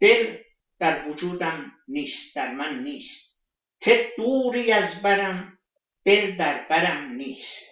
دل 0.00 0.43
در 0.78 1.08
وجودم 1.08 1.72
نیست 1.88 2.36
در 2.36 2.54
من 2.54 2.82
نیست. 2.82 3.42
ته 3.80 4.12
دوری 4.16 4.72
از 4.72 5.02
برم 5.02 5.58
دل 6.04 6.36
در 6.36 6.66
برم 6.70 7.12
نیست. 7.12 7.70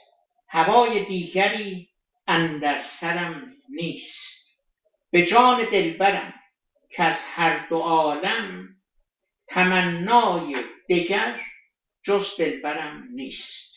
هوای 0.48 1.04
دیگری 1.04 1.88
اندر 2.26 2.78
سرم 2.78 3.56
نیست. 3.68 4.42
به 5.10 5.22
جان 5.22 5.70
دلبرم 5.70 6.34
که 6.90 7.02
از 7.02 7.22
هر 7.22 7.66
دو 7.68 7.76
عالم 7.76 8.68
تمنای 9.46 10.56
دگر 10.90 11.40
جز 12.02 12.36
دلبرم 12.38 13.08
نیست. 13.14 13.72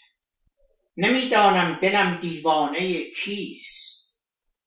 نمی‌دانم 0.98 1.80
دلم 1.82 2.20
دیوانه 2.22 3.04
کیست. 3.04 3.96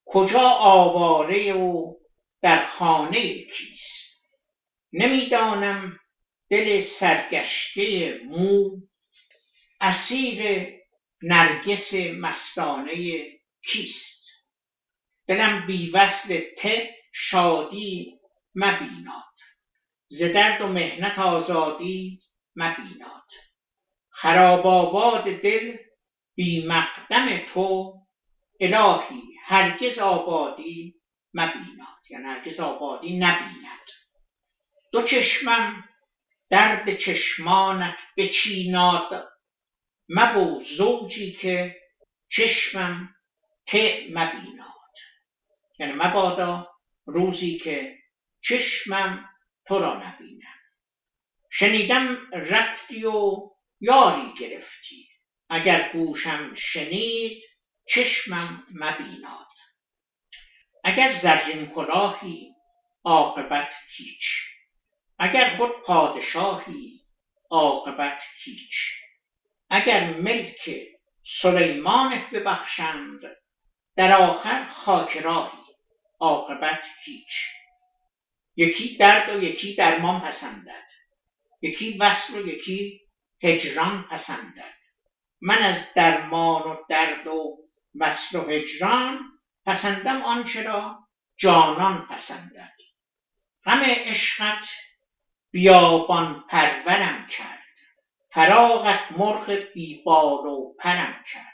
کجا 0.05 0.49
آواره 0.61 1.53
و 1.53 1.95
در 2.43 2.65
خانه 2.65 3.43
کیست. 3.45 3.98
نمی‌دانم 4.93 6.01
دل 6.51 6.81
سرگشته 6.81 8.19
مو 8.25 8.81
اسیر 9.81 10.69
نرگس 11.23 11.95
مستانه 11.95 13.25
کیست؟ 13.65 14.27
دلم 15.27 15.67
بی 15.67 15.91
وصل 15.91 16.41
ته 16.59 16.97
شادی 17.13 18.21
مبیناد. 18.55 19.25
ز 20.09 20.23
درد 20.23 20.61
و 20.61 20.69
مهنت 20.69 21.19
آزادی 21.19 22.21
مبیناد. 22.57 23.31
خراب 24.11 24.67
آباد 24.67 25.25
دل 25.25 25.77
بی 26.35 26.67
مقدم 26.67 27.39
تو 27.39 27.95
الهی 28.61 29.23
هرگز 29.45 29.99
آبادی 29.99 30.95
مبیناد. 31.35 31.99
یعنی 32.11 32.25
هرگز 32.25 32.61
آبادی 32.61 33.19
نبیند. 33.19 33.89
دو 34.93 35.03
چشمم 35.03 35.89
درد 36.51 36.97
چشمانت 36.97 37.97
بچیناد. 38.17 39.29
مبو 40.09 40.61
زوجی 40.61 41.33
که 41.33 41.81
چشمم 42.29 43.15
ته 43.67 44.07
مبیناد. 44.11 44.69
یعنی 45.79 45.93
مبادا 45.93 46.71
روزی 47.07 47.59
که 47.59 47.99
چشمم 48.41 49.29
تو 49.67 49.79
را 49.79 49.95
نبینم. 49.95 50.59
شنیدم 51.51 52.19
رفتی 52.33 53.05
و 53.05 53.51
یاری 53.81 54.35
گرفتی. 54.41 55.09
اگر 55.49 55.91
گوشم 55.93 56.55
شنید 56.55 57.43
چشمم 57.89 58.67
مبیناد. 58.75 59.47
اگر 60.85 61.13
زرجین 61.13 61.67
کلاهی 61.67 62.55
عاقبت 63.05 63.75
هیچ. 63.97 64.58
اگر 65.19 65.57
خود 65.57 65.83
پادشاهی 65.83 67.05
عاقبت 67.51 68.23
هیچ. 68.43 68.93
اگر 69.71 70.15
ملک 70.15 70.71
سلیمانت 71.25 72.31
ببخشند 72.31 73.21
در 73.97 74.23
آخر 74.23 74.65
خاک 74.65 75.17
راهی 75.17 75.59
عاقبت 76.21 76.85
هیچ. 77.05 77.45
یکی 78.57 78.97
درد 78.97 79.37
و 79.37 79.43
یکی 79.43 79.75
درمان 79.75 80.21
پسندد 80.21 80.89
یکی 81.63 81.99
وصل 81.99 82.39
و 82.39 82.49
یکی 82.49 83.01
هجران 83.43 84.03
پسندد. 84.03 84.75
من 85.41 85.59
از 85.59 85.95
درمان 85.95 86.63
و 86.63 86.77
درد 86.89 87.27
و 87.27 87.59
وصل 87.95 88.39
و 88.39 88.49
هجران 88.49 89.39
پسندم 89.67 90.23
آنچه 90.23 90.63
را 90.63 91.09
جانان 91.37 92.07
پسندد. 92.07 92.75
غم 93.65 93.81
عشقت 93.85 94.69
بیابان 95.51 96.45
پرورم 96.49 97.27
کرد. 97.27 97.59
فراغت 98.31 99.13
مرغ 99.13 99.65
بیبال 99.75 100.47
و 100.47 100.75
پرم 100.79 101.23
کرد. 101.33 101.45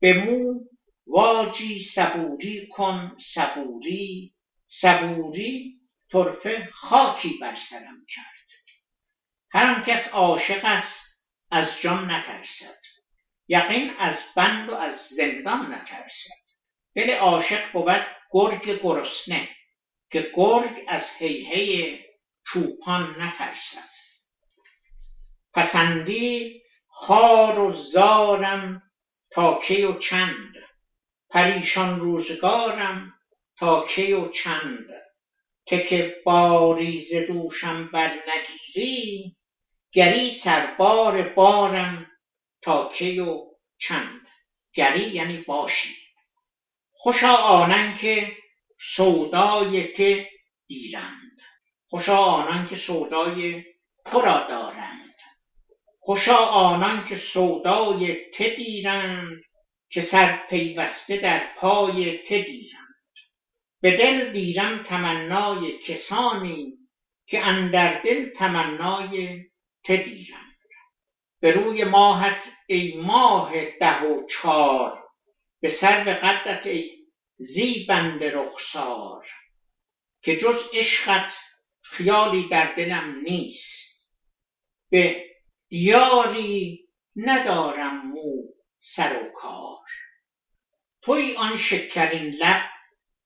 به 0.00 0.24
مو 0.24 0.60
واجی 1.06 1.82
صبوری 1.82 2.66
کن 2.66 3.16
صبوری 3.18 4.34
صبوری 4.68 5.80
طرفه 6.10 6.68
خاکی 6.72 7.38
بر 7.40 7.54
سرم 7.54 8.06
کرد. 8.08 8.48
هر 9.50 9.82
کس 9.82 10.08
عاشق 10.08 10.60
است 10.64 11.26
از 11.50 11.80
جان 11.80 12.10
نترسد. 12.10 12.78
یقین 13.48 13.90
از 13.98 14.24
بند 14.36 14.70
و 14.70 14.74
از 14.74 14.96
زندان 14.96 15.74
نترسد. 15.74 16.46
دل 16.94 17.10
عاشق 17.10 17.72
بود 17.72 18.06
گرگ 18.30 18.82
گرسنه 18.82 19.48
که 20.10 20.32
گرگ 20.34 20.84
از 20.88 21.10
هیهی 21.10 22.05
چوپان 22.46 23.22
نترسد. 23.22 23.90
پسندی 25.52 26.62
خار 26.88 27.58
و 27.58 27.70
زارم 27.70 28.82
تا 29.30 29.60
کی 29.62 29.84
و 29.84 29.98
چند. 29.98 30.54
پریشان 31.30 32.00
روزگارم 32.00 33.14
تا 33.58 33.84
کی 33.84 34.12
و 34.12 34.28
چند. 34.28 34.86
تک 35.66 36.14
باری 36.24 37.00
ز 37.00 37.14
دوشم 37.14 37.90
بر 37.92 38.14
نگیری 38.28 39.36
گری 39.92 40.32
سربار 40.32 41.22
بارم 41.22 42.06
تا 42.62 42.88
کی 42.88 43.18
و 43.18 43.44
چند. 43.78 44.26
گری 44.74 45.08
یعنی 45.08 45.36
باشی. 45.38 45.94
خوشا 46.92 47.36
آنان 47.36 47.94
که 47.94 48.36
سودای 48.78 49.92
ته 49.92 50.30
دیرند. 50.66 51.25
خوشا 51.96 52.16
آنان 52.16 52.66
که 52.66 52.76
سودای 52.76 53.64
تو 54.10 54.20
را 54.20 54.46
دارند. 54.48 55.14
خوشا 56.00 56.36
آنان 56.36 57.04
که 57.04 57.16
سودای 57.16 58.30
ته 58.30 58.48
دیرند 58.48 59.40
که 59.90 60.00
سر 60.00 60.46
پیوسته 60.50 61.16
در 61.16 61.46
پای 61.56 62.18
ته 62.18 62.38
دیرند. 62.38 62.94
به 63.80 63.96
دل 63.96 64.32
دیرم 64.32 64.82
تمنای 64.82 65.78
کسانی 65.78 66.72
که 67.26 67.46
اندر 67.46 68.02
دل 68.02 68.28
تمنای 68.28 69.44
ته 69.84 69.96
دیرند. 69.96 70.56
به 71.40 71.50
روی 71.50 71.84
ماهت 71.84 72.48
ای 72.66 73.00
ماه 73.00 73.52
ده 73.80 74.02
و 74.02 74.26
چار 74.26 75.04
به 75.60 75.68
سر 75.68 76.04
قدت 76.04 76.66
ای 76.66 76.90
زیبند 77.38 78.24
رخسار. 78.24 79.26
که 80.22 80.36
جز 80.36 80.64
عشقت 80.74 81.45
خیالی 81.96 82.48
در 82.48 82.74
دلم 82.74 83.20
نیست. 83.22 84.12
به 84.90 85.24
دیاری 85.68 86.88
ندارم 87.16 88.06
مو 88.06 88.42
سر 88.78 89.22
و 89.22 89.32
کار. 89.32 89.78
توی 91.02 91.34
آن 91.36 91.56
شکرین 91.56 92.34
لب 92.34 92.62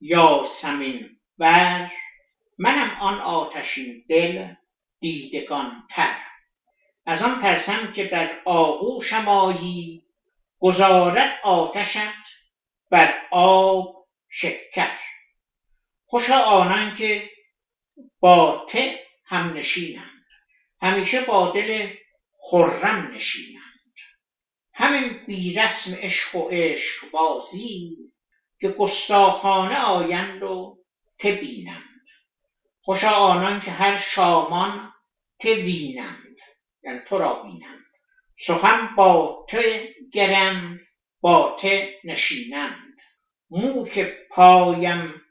یاسمین 0.00 1.20
بر 1.38 1.90
منم 2.58 2.96
آن 3.00 3.20
آتشین 3.20 4.04
دل 4.08 4.54
دیدگان 5.00 5.86
تر 5.90 6.16
از 7.06 7.22
آن 7.22 7.40
ترسم 7.40 7.92
که 7.92 8.04
در 8.04 8.42
آغوشم 8.44 9.28
آیی 9.28 10.04
گذارد 10.58 11.40
آتشت 11.42 11.98
بر 12.90 13.14
آب 13.30 14.06
شکر. 14.28 14.98
خوشا 16.06 16.38
آنان 16.38 16.94
که 16.94 17.30
با 18.20 18.66
ته 18.68 19.04
هم 19.26 19.52
نشینند 19.52 20.20
همیشه 20.82 21.20
با 21.20 21.52
دل 21.52 21.94
خرم 22.40 23.12
نشینند. 23.14 23.60
همین 24.74 25.26
بی 25.26 25.54
رسم 25.54 25.94
عشق 25.94 26.34
و 26.34 26.48
عشق 26.50 27.10
بازی 27.10 27.96
که 28.60 28.68
گستاخانه 28.68 29.78
آیند 29.78 30.42
و 30.42 30.78
ته 31.18 31.32
بینند. 31.32 32.06
خوشا 32.82 33.10
آنان 33.10 33.60
که 33.60 33.70
هر 33.70 33.96
شامان 33.96 34.92
ته 35.38 35.54
وینند. 35.54 36.36
یعنی 36.82 36.98
تو 37.08 37.18
را 37.18 37.42
بینند. 37.42 37.84
سخن 38.38 38.94
با 38.96 39.46
ته 39.48 39.94
گرند 40.12 40.80
با 41.20 41.56
ته 41.60 41.94
نشینند. 42.04 42.96
مو 43.50 43.84
که 43.84 44.26
پایم 44.30 45.22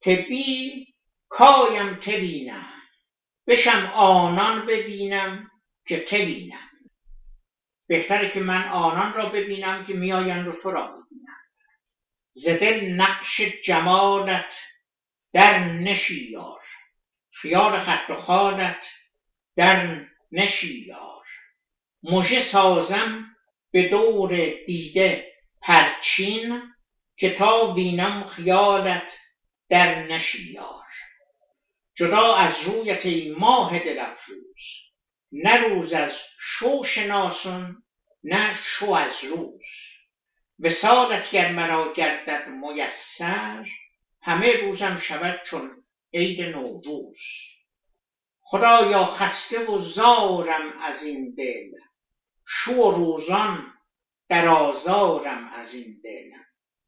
ته 0.00 0.16
بی 0.16 0.87
کایم 1.28 1.94
ته 1.94 2.18
بینم. 2.20 2.72
بشم 3.46 3.92
آنان 3.94 4.66
ببینم 4.66 5.50
که 5.86 6.00
ته 6.00 6.24
بینم. 6.24 6.68
بهتره 7.86 8.30
که 8.30 8.40
من 8.40 8.68
آنان 8.68 9.14
را 9.14 9.28
ببینم 9.28 9.84
که 9.84 9.94
میآیند 9.94 10.48
و 10.48 10.52
تو 10.52 10.70
را 10.70 10.86
ببینم. 10.86 11.38
ز 12.32 12.48
دل 12.48 12.92
نقش 12.92 13.40
جمالت 13.40 14.60
در 15.32 15.58
نشی 15.64 16.30
یار 16.30 16.62
خیال 17.32 17.80
خط 17.80 18.10
و 18.10 18.14
خالت 18.14 18.88
در 19.56 20.06
نشی 20.32 20.84
یار 20.86 21.26
مژه 22.02 22.40
سازم 22.40 23.36
به 23.70 23.88
دور 23.88 24.36
دیده 24.66 25.32
پرچین 25.60 26.62
که 27.16 27.34
تا 27.34 27.72
بینم 27.72 28.24
خیالت 28.24 29.18
در 29.68 30.02
نشی 30.02 30.52
یار 30.52 30.86
جدا 31.98 32.34
از 32.34 32.62
رویت 32.62 33.06
ای 33.06 33.34
ماه 33.38 33.78
دل 33.78 33.98
افروز 33.98 34.58
نه 35.32 35.56
روز 35.56 35.92
از 35.92 36.22
شو 36.38 36.84
شناسان 36.84 37.82
نه 38.24 38.54
شو 38.62 38.90
از 38.90 39.24
روز. 39.24 39.64
وصالت 40.58 41.30
گر 41.30 41.52
مرا 41.52 41.92
گردد 41.92 42.48
میسر 42.48 43.68
همه 44.22 44.52
روزم 44.52 44.96
شود 44.96 45.40
چون 45.42 45.84
عید 46.12 46.40
نوروز. 46.40 47.18
خدایا 48.40 49.04
خسته 49.04 49.66
و 49.66 49.78
زارم 49.78 50.78
از 50.82 51.02
این 51.02 51.34
دل 51.34 51.70
شو 52.46 52.72
و 52.72 52.90
روزان 52.90 53.74
در 54.28 54.48
آزارم 54.48 55.52
از 55.54 55.74
این 55.74 56.00
دل. 56.04 56.30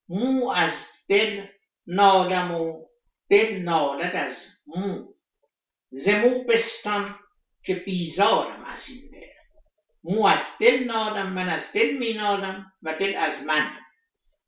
مو 0.09 0.51
از 0.51 0.93
دل 1.09 1.47
نالم 1.87 2.55
و 2.55 2.90
دل 3.31 3.57
نالد 3.57 4.17
از 4.17 4.47
مو. 4.67 5.15
ز 5.91 6.09
مو 6.09 6.45
بستان 6.45 7.19
که 7.63 7.75
بیزارم 7.75 8.65
از 8.65 8.89
این 8.89 9.11
دل. 9.11 9.27
مو 10.05 10.27
از 10.27 10.59
دل 10.61 10.85
نالم 10.85 11.33
من 11.33 11.49
از 11.49 11.73
دل 11.73 11.97
می 11.97 12.13
نالم 12.13 12.73
و 12.83 12.95
دل 12.95 13.17
از 13.17 13.43
من. 13.43 13.79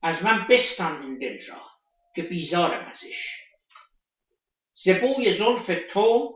از 0.03 0.25
من 0.25 0.47
بستان 0.51 1.03
این 1.03 1.19
دل 1.19 1.47
را 1.47 1.67
که 2.17 2.23
بیزارم 2.23 2.87
ازش. 2.87 3.37
ز 4.75 4.89
بوی 4.89 5.35
زلف 5.35 5.71
تو 5.91 6.35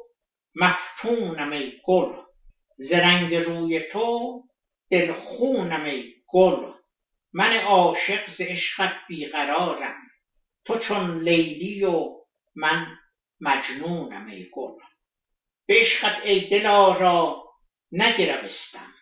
مفتونم 0.55 1.53
ای 1.53 1.81
گل. 1.85 2.17
ز 2.79 2.93
رنگ 2.93 3.35
روی 3.35 3.81
تو 3.81 4.43
دل 4.91 5.13
خونم 5.13 5.85
ای 5.85 6.15
گل. 6.27 6.73
من 7.33 7.57
عاشق 7.57 8.31
ز 8.31 8.41
عشقت 8.41 8.93
بیقرارم. 9.09 9.97
تو 10.65 10.79
چون 10.79 11.21
لیلی 11.21 11.85
و 11.85 12.26
من 12.57 12.99
مجنونم 13.41 14.27
ای 14.27 14.51
گل. 14.53 14.73
به 15.67 15.75
عشقت 15.81 16.27
ای 16.27 16.49
دلارا 16.49 17.45
نگرفستم 17.93 18.95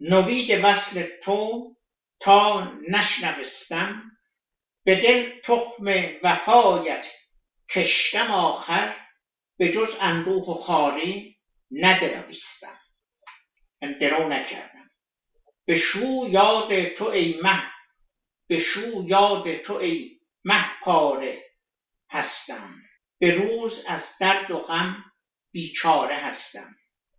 نوید 0.00 0.60
وصل 0.64 1.08
تو 1.22 1.70
تا 2.20 2.72
نشنوستم 2.88 4.02
به 4.84 5.00
دل 5.00 5.40
تخم 5.40 5.84
وفایت 6.22 7.06
کشتم 7.70 8.30
آخر. 8.30 8.96
به 9.58 9.72
جز 9.72 9.96
اندوه 10.00 10.50
و 10.50 10.54
خواری 10.54 11.38
ندرویستم 11.70 12.80
درو 14.00 14.28
نکردم. 14.28 14.90
به 15.64 15.76
شو 15.76 16.26
یاد 16.28 16.88
تو 16.88 17.04
ای 17.04 17.40
مه. 17.42 17.72
به 18.46 18.58
شو 18.58 19.04
یاد 19.06 19.56
تو 19.56 19.74
ای 19.74 20.20
مه 20.44 20.80
پاره. 20.82 21.49
هستم. 22.10 22.74
به 23.18 23.34
روز 23.34 23.84
از 23.88 24.18
درد 24.20 24.50
و 24.50 24.58
غم 24.58 25.04
بیچاره 25.52 26.16
هستم. 26.16 26.76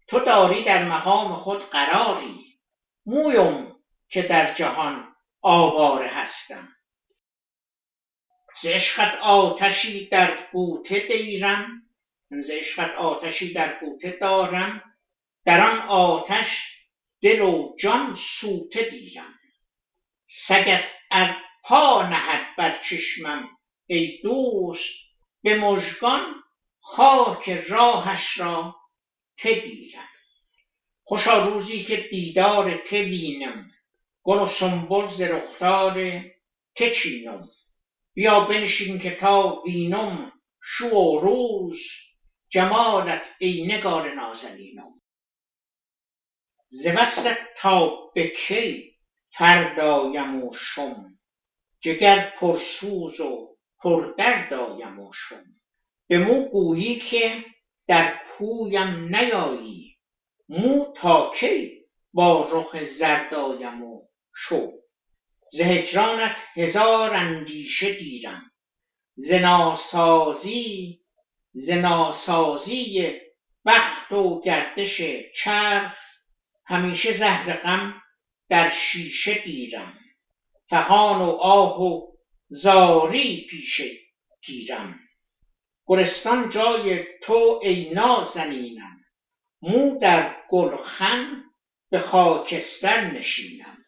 تو 0.08 0.20
داری 0.20 0.64
در 0.64 0.88
مقام 0.88 1.36
خود 1.36 1.70
قراری. 1.70 2.60
مویم 3.06 3.76
که 4.10 4.22
در 4.22 4.54
جهان 4.54 5.16
آواره 5.42 6.08
هستم. 6.08 6.76
ز 8.62 8.66
عشقت 8.66 9.20
آتشی 9.22 10.10
در 10.10 10.50
بوته 10.52 11.00
دیرم. 11.00 11.82
ز 12.42 12.50
عشقت 12.50 12.96
آتشی 12.96 13.54
در 13.54 13.80
بوته 13.80 14.12
دارم. 14.12 14.84
در 15.46 15.72
آن 15.72 15.78
آتش 15.80 16.78
دل 17.22 17.42
و 17.42 17.76
جان 17.80 18.16
سوته 18.16 18.90
دیرم. 18.90 19.40
سگت 20.28 20.84
ار 21.12 21.36
پا 21.64 22.08
نهد 22.10 22.56
بر 22.58 22.78
چشمم. 22.78 23.50
ای 23.92 24.20
دوست 24.24 24.94
به 25.42 25.60
مژگان 25.60 26.44
خاک 26.80 27.50
راهش 27.50 28.40
را 28.40 28.76
ته 29.38 29.54
دیرم 29.54 30.10
خوشا 31.04 31.48
روزی 31.48 31.84
که 31.84 31.96
دیدار 31.96 32.78
ته 32.78 33.04
بینم 33.04 33.72
گل 34.24 34.40
و 34.40 34.48
سنبل 34.48 35.08
ز 35.08 35.22
رخسار 35.22 36.24
ته 36.76 36.92
چینم. 36.92 37.50
بیا 38.14 38.40
بنشین 38.40 39.00
که 39.00 39.16
تا 39.16 39.62
وینم 39.66 40.32
شو 40.64 40.90
و 40.90 41.20
روز 41.20 41.80
جمالت 42.50 43.28
ای 43.40 43.66
نگار 43.66 44.14
نازنینم. 44.14 45.02
ز 46.70 46.88
وصلت 46.88 47.38
تا 47.58 47.96
به 48.16 48.28
کی 48.28 48.96
فردایم 49.32 50.44
و 50.44 50.54
شم؟ 50.54 51.20
جگر 51.80 52.34
پرسوز 52.38 53.20
و 53.20 53.51
پردردایم 53.84 55.00
و 55.00 55.14
شم 55.14 55.44
به 56.08 56.20
مو 56.20 56.50
گویی 56.50 56.96
که 56.96 57.46
در 57.88 58.20
کویم 58.38 59.16
نیایی. 59.16 59.98
مو 60.50 60.94
تا 60.96 61.32
کی 61.40 61.86
با 62.14 62.50
رخ 62.52 62.84
زرد 62.84 63.34
آیم 63.34 63.84
و 63.84 64.08
شو. 64.36 64.72
ز 65.52 65.62
هجرانت 65.62 66.36
هزار 66.56 67.14
اندیشه 67.14 67.94
دیرم 67.94 68.52
ز 69.16 69.32
ناسازی 69.32 71.02
ز 71.54 71.70
ناسازی 71.70 73.20
بخت 73.66 74.12
و 74.12 74.42
گردش 74.42 75.02
چرخ 75.36 75.98
همیشه 76.66 77.18
زهر 77.18 77.58
غم 77.58 78.02
در 78.50 78.70
شیشه 78.70 79.34
دیرم 79.34 79.98
فغان 80.70 81.22
و 81.22 81.30
آه 81.30 81.82
و 81.82 82.11
زاری 82.54 83.48
پیشه 83.50 83.90
گیرم. 84.44 85.00
گلستان 85.86 86.50
جای 86.50 87.06
تو 87.24 87.60
ای 87.64 87.90
نازنینم. 87.94 89.06
مو 89.62 90.00
در 90.00 90.36
گلخن 90.50 91.44
به 91.90 92.00
خاکستر 92.00 93.12
نشینم. 93.12 93.86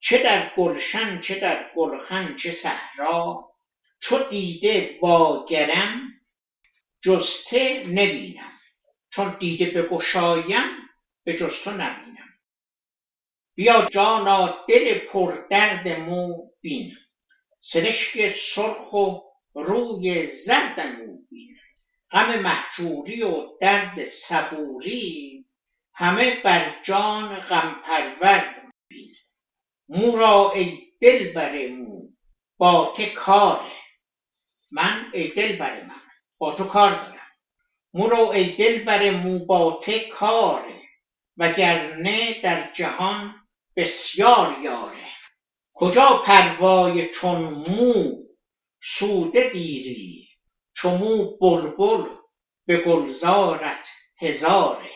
چه 0.00 0.22
در 0.22 0.52
گلشن 0.56 1.20
چه 1.20 1.40
در 1.40 1.70
گلخن 1.76 2.36
چه 2.36 2.50
صحرا. 2.50 3.50
چو 4.00 4.18
دیده 4.18 4.98
واگرم 5.02 6.08
جز 7.02 7.44
ته 7.44 7.86
نبینم. 7.86 8.58
چون 9.10 9.36
دیده 9.38 9.70
بگشایم 9.70 10.68
به 11.24 11.34
جز 11.34 11.62
تو 11.62 11.70
نبینم. 11.70 12.28
بیا 13.54 13.88
جانا 13.92 14.64
دل 14.68 14.98
پردرد 14.98 15.88
مو 15.88 16.50
بین. 16.60 16.96
سرشک 17.68 18.30
سرخ 18.30 18.92
و 18.92 19.20
روی 19.54 20.26
زرد 20.26 20.80
بین 21.30 21.56
غم 22.10 22.38
مهجوری 22.42 23.22
و 23.22 23.56
درد 23.60 24.04
صبوری 24.04 25.46
همه 25.94 26.40
بر 26.44 26.82
جان 26.82 27.36
غم 27.36 27.80
پرورد 27.84 28.72
بین 28.88 29.14
مو 29.88 30.16
را 30.16 30.52
ای 30.52 30.92
دلبر 31.00 31.68
مو 31.68 32.08
با 32.58 32.94
ته 32.96 33.06
کاره 33.06 33.76
من 34.72 35.10
ای 35.14 35.28
دلبر 35.28 35.82
من 35.82 36.00
با 36.38 36.54
تو 36.54 36.64
کار 36.64 36.90
دارم. 36.90 37.30
مو 37.94 38.08
را 38.08 38.32
ای 38.32 38.56
دلبر 38.56 39.10
مو 39.10 39.46
با 39.46 39.80
ته 39.84 40.08
کاره 40.08 40.82
وگرنه 41.36 42.40
در 42.42 42.72
جهان 42.72 43.34
بسیار 43.76 44.56
یاره 44.62 45.05
کجا 45.78 46.22
پروای 46.26 47.08
چون 47.08 47.40
مو 47.68 48.24
سوده 48.82 49.50
دیری 49.50 50.28
چو 50.74 50.90
مو 50.90 51.36
بلبل 51.36 52.04
به 52.66 52.76
گلزارت 52.76 53.88
هزاره. 54.20 54.90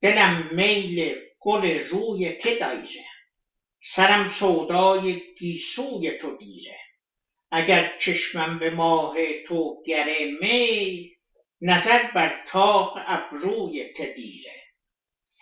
دلم 0.00 0.48
میل 0.52 1.14
گل 1.40 1.78
روی 1.78 2.32
ته 2.32 2.54
دایره 2.54 3.04
سرم 3.84 4.28
سودای 4.28 5.34
گیسوی 5.38 6.18
تو 6.18 6.36
دیره. 6.36 6.78
اگر 7.50 7.96
چشمم 7.98 8.58
به 8.58 8.70
ماه 8.70 9.16
تو 9.46 9.82
گره 9.86 10.30
میل 10.40 11.10
نظر 11.60 12.02
بر 12.14 12.44
طاق 12.46 12.98
ابروی 13.06 13.92
ته 13.92 14.12
دیره. 14.12 14.62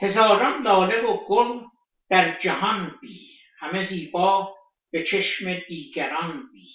هزاران 0.00 0.62
لاله 0.62 1.00
و 1.00 1.24
گل 1.24 1.60
در 2.08 2.38
جهان 2.38 2.98
بی 3.02 3.34
همه 3.58 3.82
زیبا 3.82 4.54
به 4.94 5.02
چشم 5.02 5.54
دیگران 5.68 6.50
بی 6.52 6.70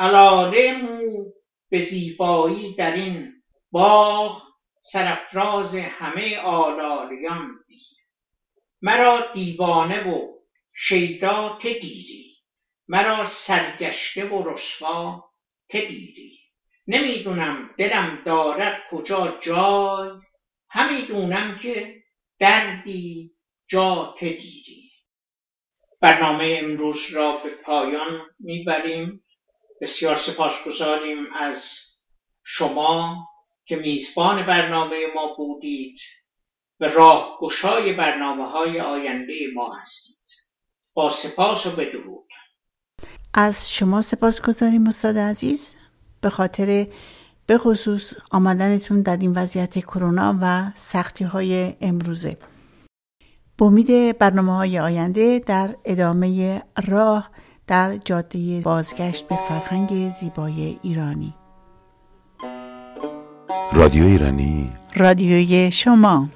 علاله 0.00 0.72
مو 0.72 1.32
به 1.70 1.80
زیبایی 1.80 2.76
در 2.76 2.94
این 2.94 3.42
باغ 3.72 4.42
سرافراز 4.82 5.76
همه 5.76 6.38
آلالیان 6.38 7.64
بی 7.68 7.80
مرا 8.82 9.32
دیوانه 9.34 10.08
و 10.10 10.38
شیدا 10.74 11.58
ته 11.62 11.72
دیدی 11.72 12.36
مرا 12.88 13.26
سرگشته 13.26 14.26
و 14.26 14.52
رسوا 14.52 15.24
ته 15.70 15.82
دیدی 15.82 16.40
نمی‌دونم 16.88 17.74
دلم 17.78 18.24
دارد 18.26 18.82
کجا 18.90 19.38
جای. 19.42 20.10
همی 20.70 21.02
دونم 21.02 21.56
که 21.56 22.02
دردی 22.40 23.32
جا 23.68 24.16
ته 24.18 24.30
دیدی 24.30 24.91
برنامه 26.02 26.58
امروز 26.62 27.10
را 27.12 27.36
به 27.36 27.50
پایان 27.64 28.20
می‌بریم. 28.40 29.24
بسیار 29.80 30.16
سپاسگزاریم 30.16 31.18
از 31.34 31.70
شما 32.44 33.26
که 33.64 33.76
میزبان 33.76 34.46
برنامه 34.46 34.96
ما 35.14 35.34
بودید 35.36 35.98
و 36.80 36.84
راهگشای 36.84 37.92
برنامه 37.92 38.46
های 38.48 38.80
آینده 38.80 39.34
ما 39.54 39.74
هستید. 39.74 40.22
با 40.94 41.10
سپاس 41.10 41.66
و 41.66 41.70
بدرود 41.70 42.28
از 43.34 43.72
شما 43.72 44.02
سپاس 44.02 44.42
گذاریم 44.42 44.86
استاد 44.86 45.18
عزیز. 45.18 45.76
به 46.20 46.30
خاطر 46.30 46.86
به 47.46 47.58
خصوص 47.58 48.14
آمدنتون 48.30 49.02
در 49.02 49.16
این 49.16 49.32
وضعیت 49.32 49.78
کرونا 49.78 50.38
و 50.42 50.72
سختی 50.74 51.24
های 51.24 51.74
امروزه. 51.80 52.36
با 53.58 53.66
امید 53.66 54.18
برنامه 54.18 54.56
های 54.56 54.78
آینده 54.78 55.42
در 55.46 55.76
ادامه 55.84 56.62
راه 56.86 57.30
در 57.66 57.96
جاده 57.96 58.60
بازگشت 58.60 59.28
به 59.28 59.36
فرهنگ 59.48 60.10
زیبای 60.10 60.78
ایرانی. 60.82 61.34
رادیو 63.72 64.04
ایرانی. 64.04 64.70
رادیوی 64.96 65.70
شما. 65.72 66.28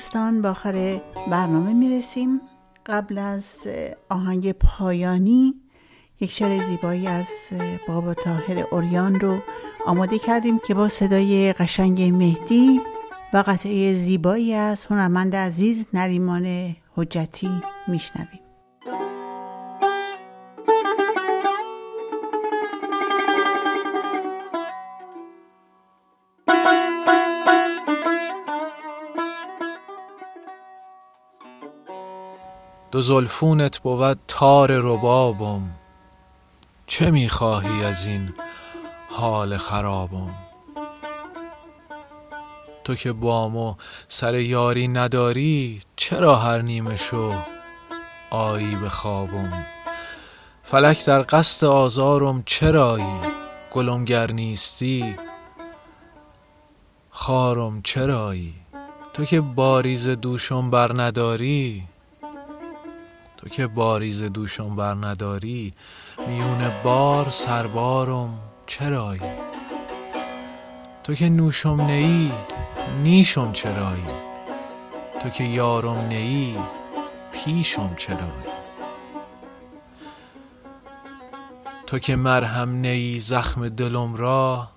دوستان 0.00 0.42
با 0.42 0.50
آخر 0.50 1.00
برنامه 1.30 1.72
می‌رسیم. 1.72 2.40
قبل 2.86 3.18
از 3.18 3.44
آهنگ 4.08 4.52
پایانی 4.52 5.54
یک 6.20 6.32
شعر 6.32 6.62
زیبایی 6.62 7.06
از 7.06 7.28
بابا 7.88 8.14
تاهر 8.14 8.64
اوریان 8.70 9.20
رو 9.20 9.38
آماده 9.86 10.18
کردیم 10.18 10.58
که 10.58 10.74
با 10.74 10.88
صدای 10.88 11.52
قشنگ 11.52 12.02
مهدی 12.02 12.80
و 13.32 13.44
قطعه 13.46 13.94
زیبایی 13.94 14.54
از 14.54 14.86
هنرمند 14.86 15.36
عزیز 15.36 15.86
نریمان 15.92 16.76
حجتی 16.96 17.50
میشنویم. 17.88 18.49
دو 32.90 33.02
زلفونت 33.02 33.78
بود 33.78 34.18
تار 34.28 34.70
ربابم. 34.72 35.70
چه 36.86 37.10
می‌خواهی 37.10 37.84
از 37.84 38.06
این 38.06 38.34
حال 39.10 39.56
خرابم؟ 39.56 40.34
تو 42.84 42.94
که 42.94 43.12
بامو 43.12 43.74
سر 44.08 44.34
یاری 44.34 44.88
نداری 44.88 45.82
چرا 45.96 46.36
هر 46.36 46.62
نیمه 46.62 46.96
شو 46.96 47.32
آیی 48.30 48.76
به 48.76 48.88
خوابم؟ 48.88 49.52
فلک 50.62 51.04
در 51.04 51.24
قصد 51.28 51.66
آزارم 51.66 52.42
چرایی؟ 52.46 53.20
گلم 53.72 54.04
گر 54.04 54.32
نیستی 54.32 55.16
خارم 57.10 57.82
چرایی؟ 57.82 58.54
تو 59.14 59.24
که 59.24 59.40
باریز 59.40 60.08
دوشم 60.08 60.70
بر 60.70 61.02
نداری 61.02 61.84
تو 63.40 63.48
که 63.48 63.66
باریز 63.66 64.22
دوشم 64.22 64.76
بر 64.76 64.94
نداری 64.94 65.74
میون 66.28 66.70
بار 66.84 67.30
سربارم 67.30 68.38
چرایی؟ 68.66 69.20
تو 71.04 71.14
که 71.14 71.28
نوشم 71.28 71.80
نیی 71.80 72.32
نیشم 73.02 73.52
چرایی؟ 73.52 74.04
تو 75.22 75.28
که 75.28 75.44
یارم 75.44 76.06
نیی 76.08 76.58
پیشم 77.32 77.94
چرایی؟ 77.96 78.50
تو 81.86 81.98
که 81.98 82.16
مرهم 82.16 82.70
نیی 82.70 83.20
زخم 83.20 83.68
دلم 83.68 84.16
را 84.16 84.68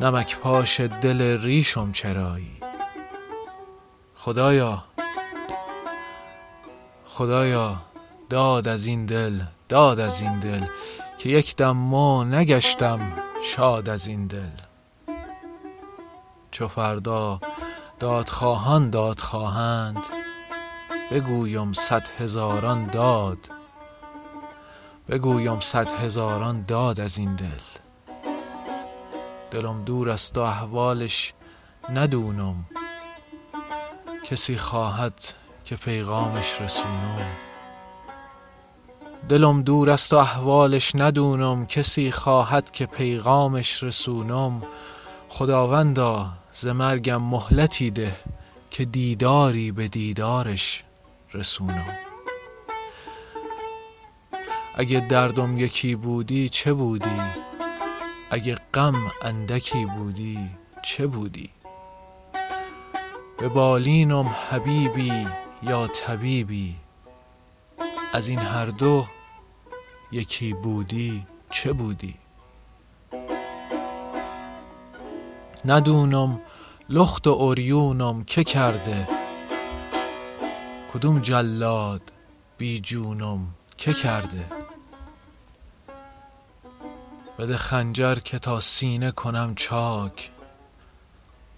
نمک 0.00 0.36
پاش 0.36 0.80
دل 0.80 1.42
ریشم 1.42 1.92
چرایی؟ 1.92 2.56
خدایا 4.14 4.87
خدایا 7.18 7.76
داد 8.30 8.68
از 8.68 8.86
این 8.86 9.06
دل 9.06 9.40
داد 9.68 10.00
از 10.00 10.20
این 10.20 10.40
دل 10.40 10.64
که 11.18 11.28
یک 11.28 11.56
دم 11.56 11.76
ما 11.76 12.24
نگشتم 12.24 13.12
شاد 13.44 13.88
از 13.88 14.06
این 14.06 14.26
دل. 14.26 14.50
چو 16.50 16.68
فردا 16.68 17.40
داد 18.00 18.28
خواهان 18.28 18.90
داد 18.90 19.18
خواهند 19.20 20.02
بگویم 21.10 21.72
صد 21.72 22.06
هزاران 22.18 22.86
داد 22.86 23.38
بگویم 25.08 25.60
صد 25.60 25.88
هزاران 25.90 26.64
داد 26.68 27.00
از 27.00 27.18
این 27.18 27.34
دل. 27.34 27.46
دلم 29.50 29.84
دور 29.84 30.10
است 30.10 30.38
و 30.38 30.40
احوالش 30.40 31.34
ندونم 31.94 32.64
کسی 34.24 34.56
خواهد 34.56 35.47
که 35.68 35.76
پیغامش 35.76 36.60
رسونم. 36.60 37.26
دلم 39.28 39.62
دور 39.62 39.90
است 39.90 40.12
و 40.12 40.16
احوالش 40.16 40.94
ندونم 40.94 41.66
کسی 41.66 42.10
خواهد 42.10 42.70
که 42.70 42.86
پیغامش 42.86 43.82
رسونم. 43.82 44.62
خداوندا 45.28 46.28
ز 46.52 46.66
مرگم 46.66 47.22
مهلتی 47.22 47.90
ده 47.90 48.16
که 48.70 48.84
دیداری 48.84 49.72
به 49.72 49.88
دیدارش 49.88 50.84
رسونم. 51.34 51.86
اگه 54.74 55.00
دردم 55.00 55.58
یکی 55.58 55.94
بودی 55.94 56.48
چه 56.48 56.72
بودی؟ 56.72 57.20
اگه 58.30 58.54
غم 58.74 58.96
اندکی 59.22 59.84
بودی 59.84 60.38
چه 60.82 61.06
بودی؟ 61.06 61.50
به 63.38 63.48
بالینم 63.48 64.26
حبیبی 64.50 65.26
یا 65.62 65.86
طبیبی؟ 65.86 66.76
از 68.12 68.28
این 68.28 68.38
هر 68.38 68.66
دو 68.66 69.06
یکی 70.12 70.52
بودی 70.52 71.26
چه 71.50 71.72
بودی؟ 71.72 72.14
ندونم 75.64 76.40
لخت 76.88 77.26
و 77.26 77.30
اوریونم 77.30 78.24
که 78.24 78.44
کرده 78.44 79.08
کدوم 80.92 81.20
جلاد 81.20 82.12
بی 82.58 82.80
جونم 82.80 83.46
که 83.76 83.92
کرده؟ 83.92 84.44
بده 87.38 87.56
خنجر 87.56 88.14
که 88.14 88.38
تا 88.38 88.60
سینه 88.60 89.10
کنم 89.10 89.54
چاک 89.54 90.30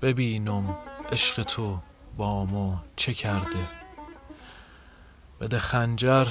ببینم 0.03 0.77
عشق 1.13 1.43
تو 1.43 1.79
بامو 2.17 2.77
چه 2.97 3.15
کرده؟ 3.15 3.80
بده 5.41 5.59
خنجر 5.59 6.27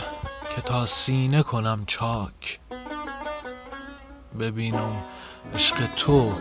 که 0.56 0.62
تا 0.62 0.86
سینه 0.86 1.44
کنم 1.44 1.84
چاک. 1.88 2.60
ببینم 4.40 5.04
عشق 5.54 5.76
تو 5.96 6.34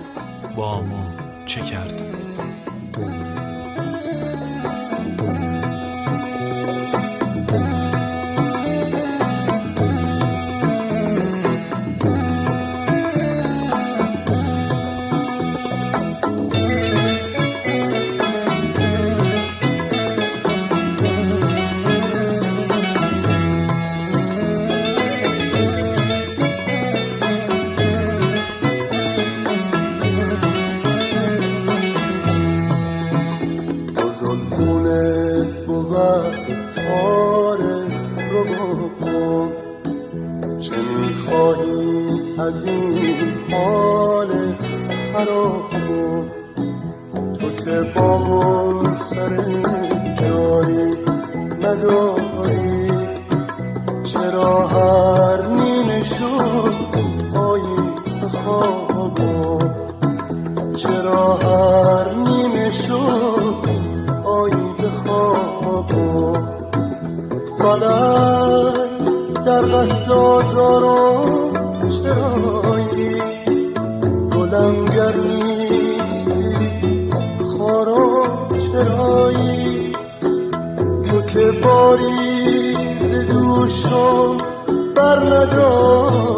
بامو 0.57 1.17
چه 1.47 1.61
کرده. 1.61 2.13
از 42.39 42.65
این 42.67 43.35
حال 43.51 44.29
خرابم 45.13 46.25
تو 47.39 47.51
که 47.65 47.83
با 47.95 48.19
من 48.19 48.95
سر 48.95 49.33
یاری 50.23 50.97
نداری 51.63 52.91
چرا 54.05 54.67
هر 54.67 55.47
نیمه 55.47 56.03
شد 56.03 56.75
پایی 57.35 57.79
خوابم 58.45 59.75
چرا 60.77 61.35
هر 61.35 62.15
نیمه 62.15 62.71
شد 62.71 63.55
به 64.79 64.89
خوابم 64.89 66.49
فلک 67.59 68.89
در 69.47 69.63
قصد 69.63 70.11
آزارم 70.13 71.18
که 81.89 81.95
باریز 81.97 83.27
دوشم 83.27 84.37
بر 84.97 85.19
نداری 85.25 86.38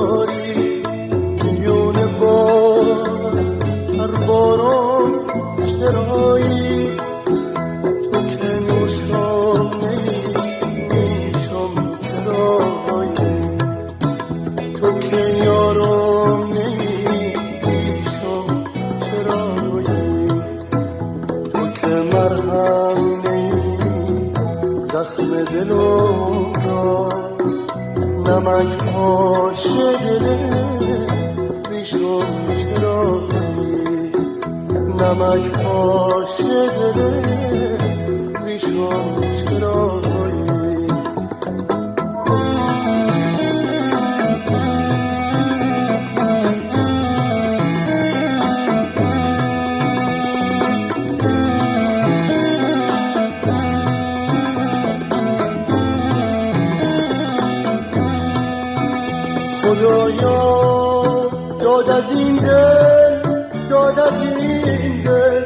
خدایا 59.70 61.30
داد 61.60 61.90
از 61.90 62.10
این 62.10 62.36
دل 62.36 63.38
داد 63.70 63.98
از 63.98 64.22
این 64.22 65.02
دل. 65.02 65.44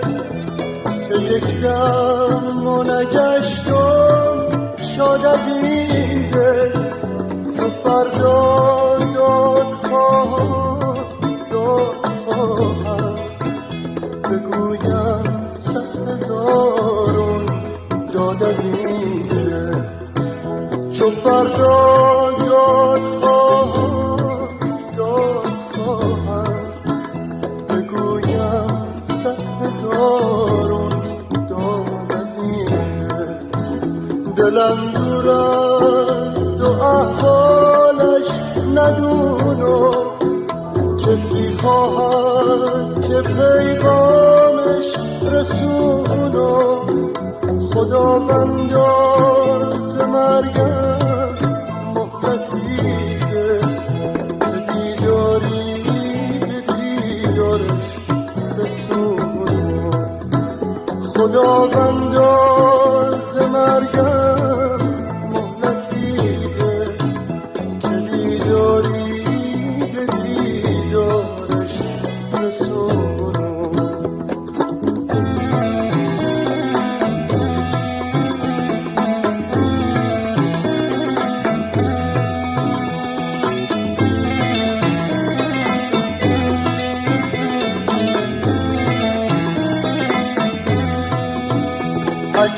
چه 1.09 1.23
یک 1.23 1.61
دم 1.61 2.67
و 2.67 2.83
نگشتم 2.83 4.37
شاد 4.97 5.27
از 5.27 5.39
این 5.63 6.29
دل. 6.29 6.73
چه 7.57 7.69
فردا 7.85 8.99
داد 9.15 9.67
خواهم 9.67 10.97
داد 11.51 12.07
خواهم. 12.27 13.15
بگویم 14.23 15.25
صد 15.59 16.09
هزارون 16.09 17.47
داد 18.13 18.43
از 18.43 18.65
این 18.65 19.27
دل. 19.27 19.81
چه 20.93 21.11
فردا 21.11 22.14
خدا 61.65 61.91
بنداز 61.91 63.37
مرگم. 63.43 64.14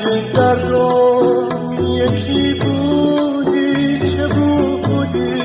اگه 0.07 0.31
دردم 0.33 1.83
یکی 1.83 2.53
بودی 2.53 3.99
چه 3.99 4.27
بودی؟ 4.27 5.43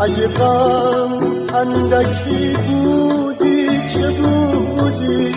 اگه 0.00 0.28
غم 0.28 1.10
اندکی 1.54 2.56
بودی 2.66 3.88
چه 3.88 4.10
بودی؟ 4.10 5.34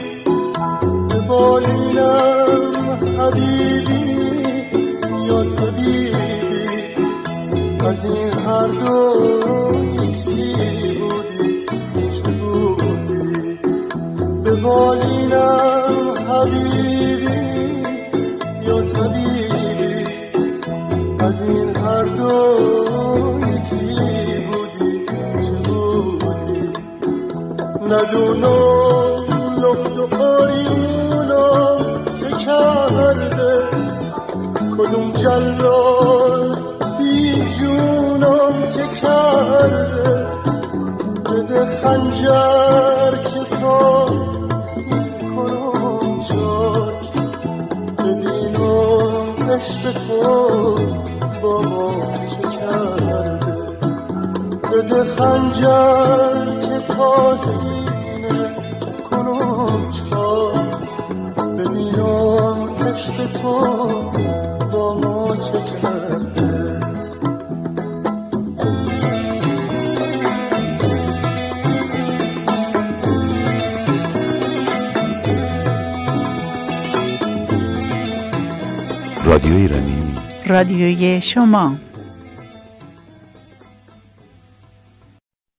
به 1.10 1.20
بالینم 1.28 2.74
حبیبی 3.20 4.06
یا 5.28 5.44
طبیبی 5.44 6.70
از 7.80 8.06
این 8.06 8.34
هر 8.34 8.68
دو 8.68 9.14
یکی 9.94 10.54
بودی 11.00 11.66
چه 12.12 12.30
بودی؟ 12.32 13.60
به 14.44 14.56
بالینم 14.56 16.14
حبیبی. 16.30 17.59
طبیبی 18.94 20.06
از 21.20 21.42
این 21.42 21.76
هر 21.76 22.04
دو 22.04 22.34
یکی 23.40 24.40
بودی 24.46 25.06
چه 25.46 25.52
بودی؟ 25.52 26.74
ندونم 27.86 29.24
لخت 29.62 29.98
و 30.00 30.08
قاریونم 30.18 32.06
که 32.20 32.46
کرده. 32.46 33.52
کدوم 34.78 35.12
جلال 35.12 36.58
بی 36.98 37.36
جونم 37.60 38.54
که 38.74 39.02
کرده؟ 39.02 40.28
بده 41.26 41.66
خنجر 41.84 42.59
تو 49.94 50.22
با 51.42 51.62
ما 51.62 51.92
چه 52.28 52.58
کرده؟ 52.60 53.40
بده 54.64 55.04
خنجر. 55.04 56.49
رادیوی 80.60 81.22
شما. 81.22 81.78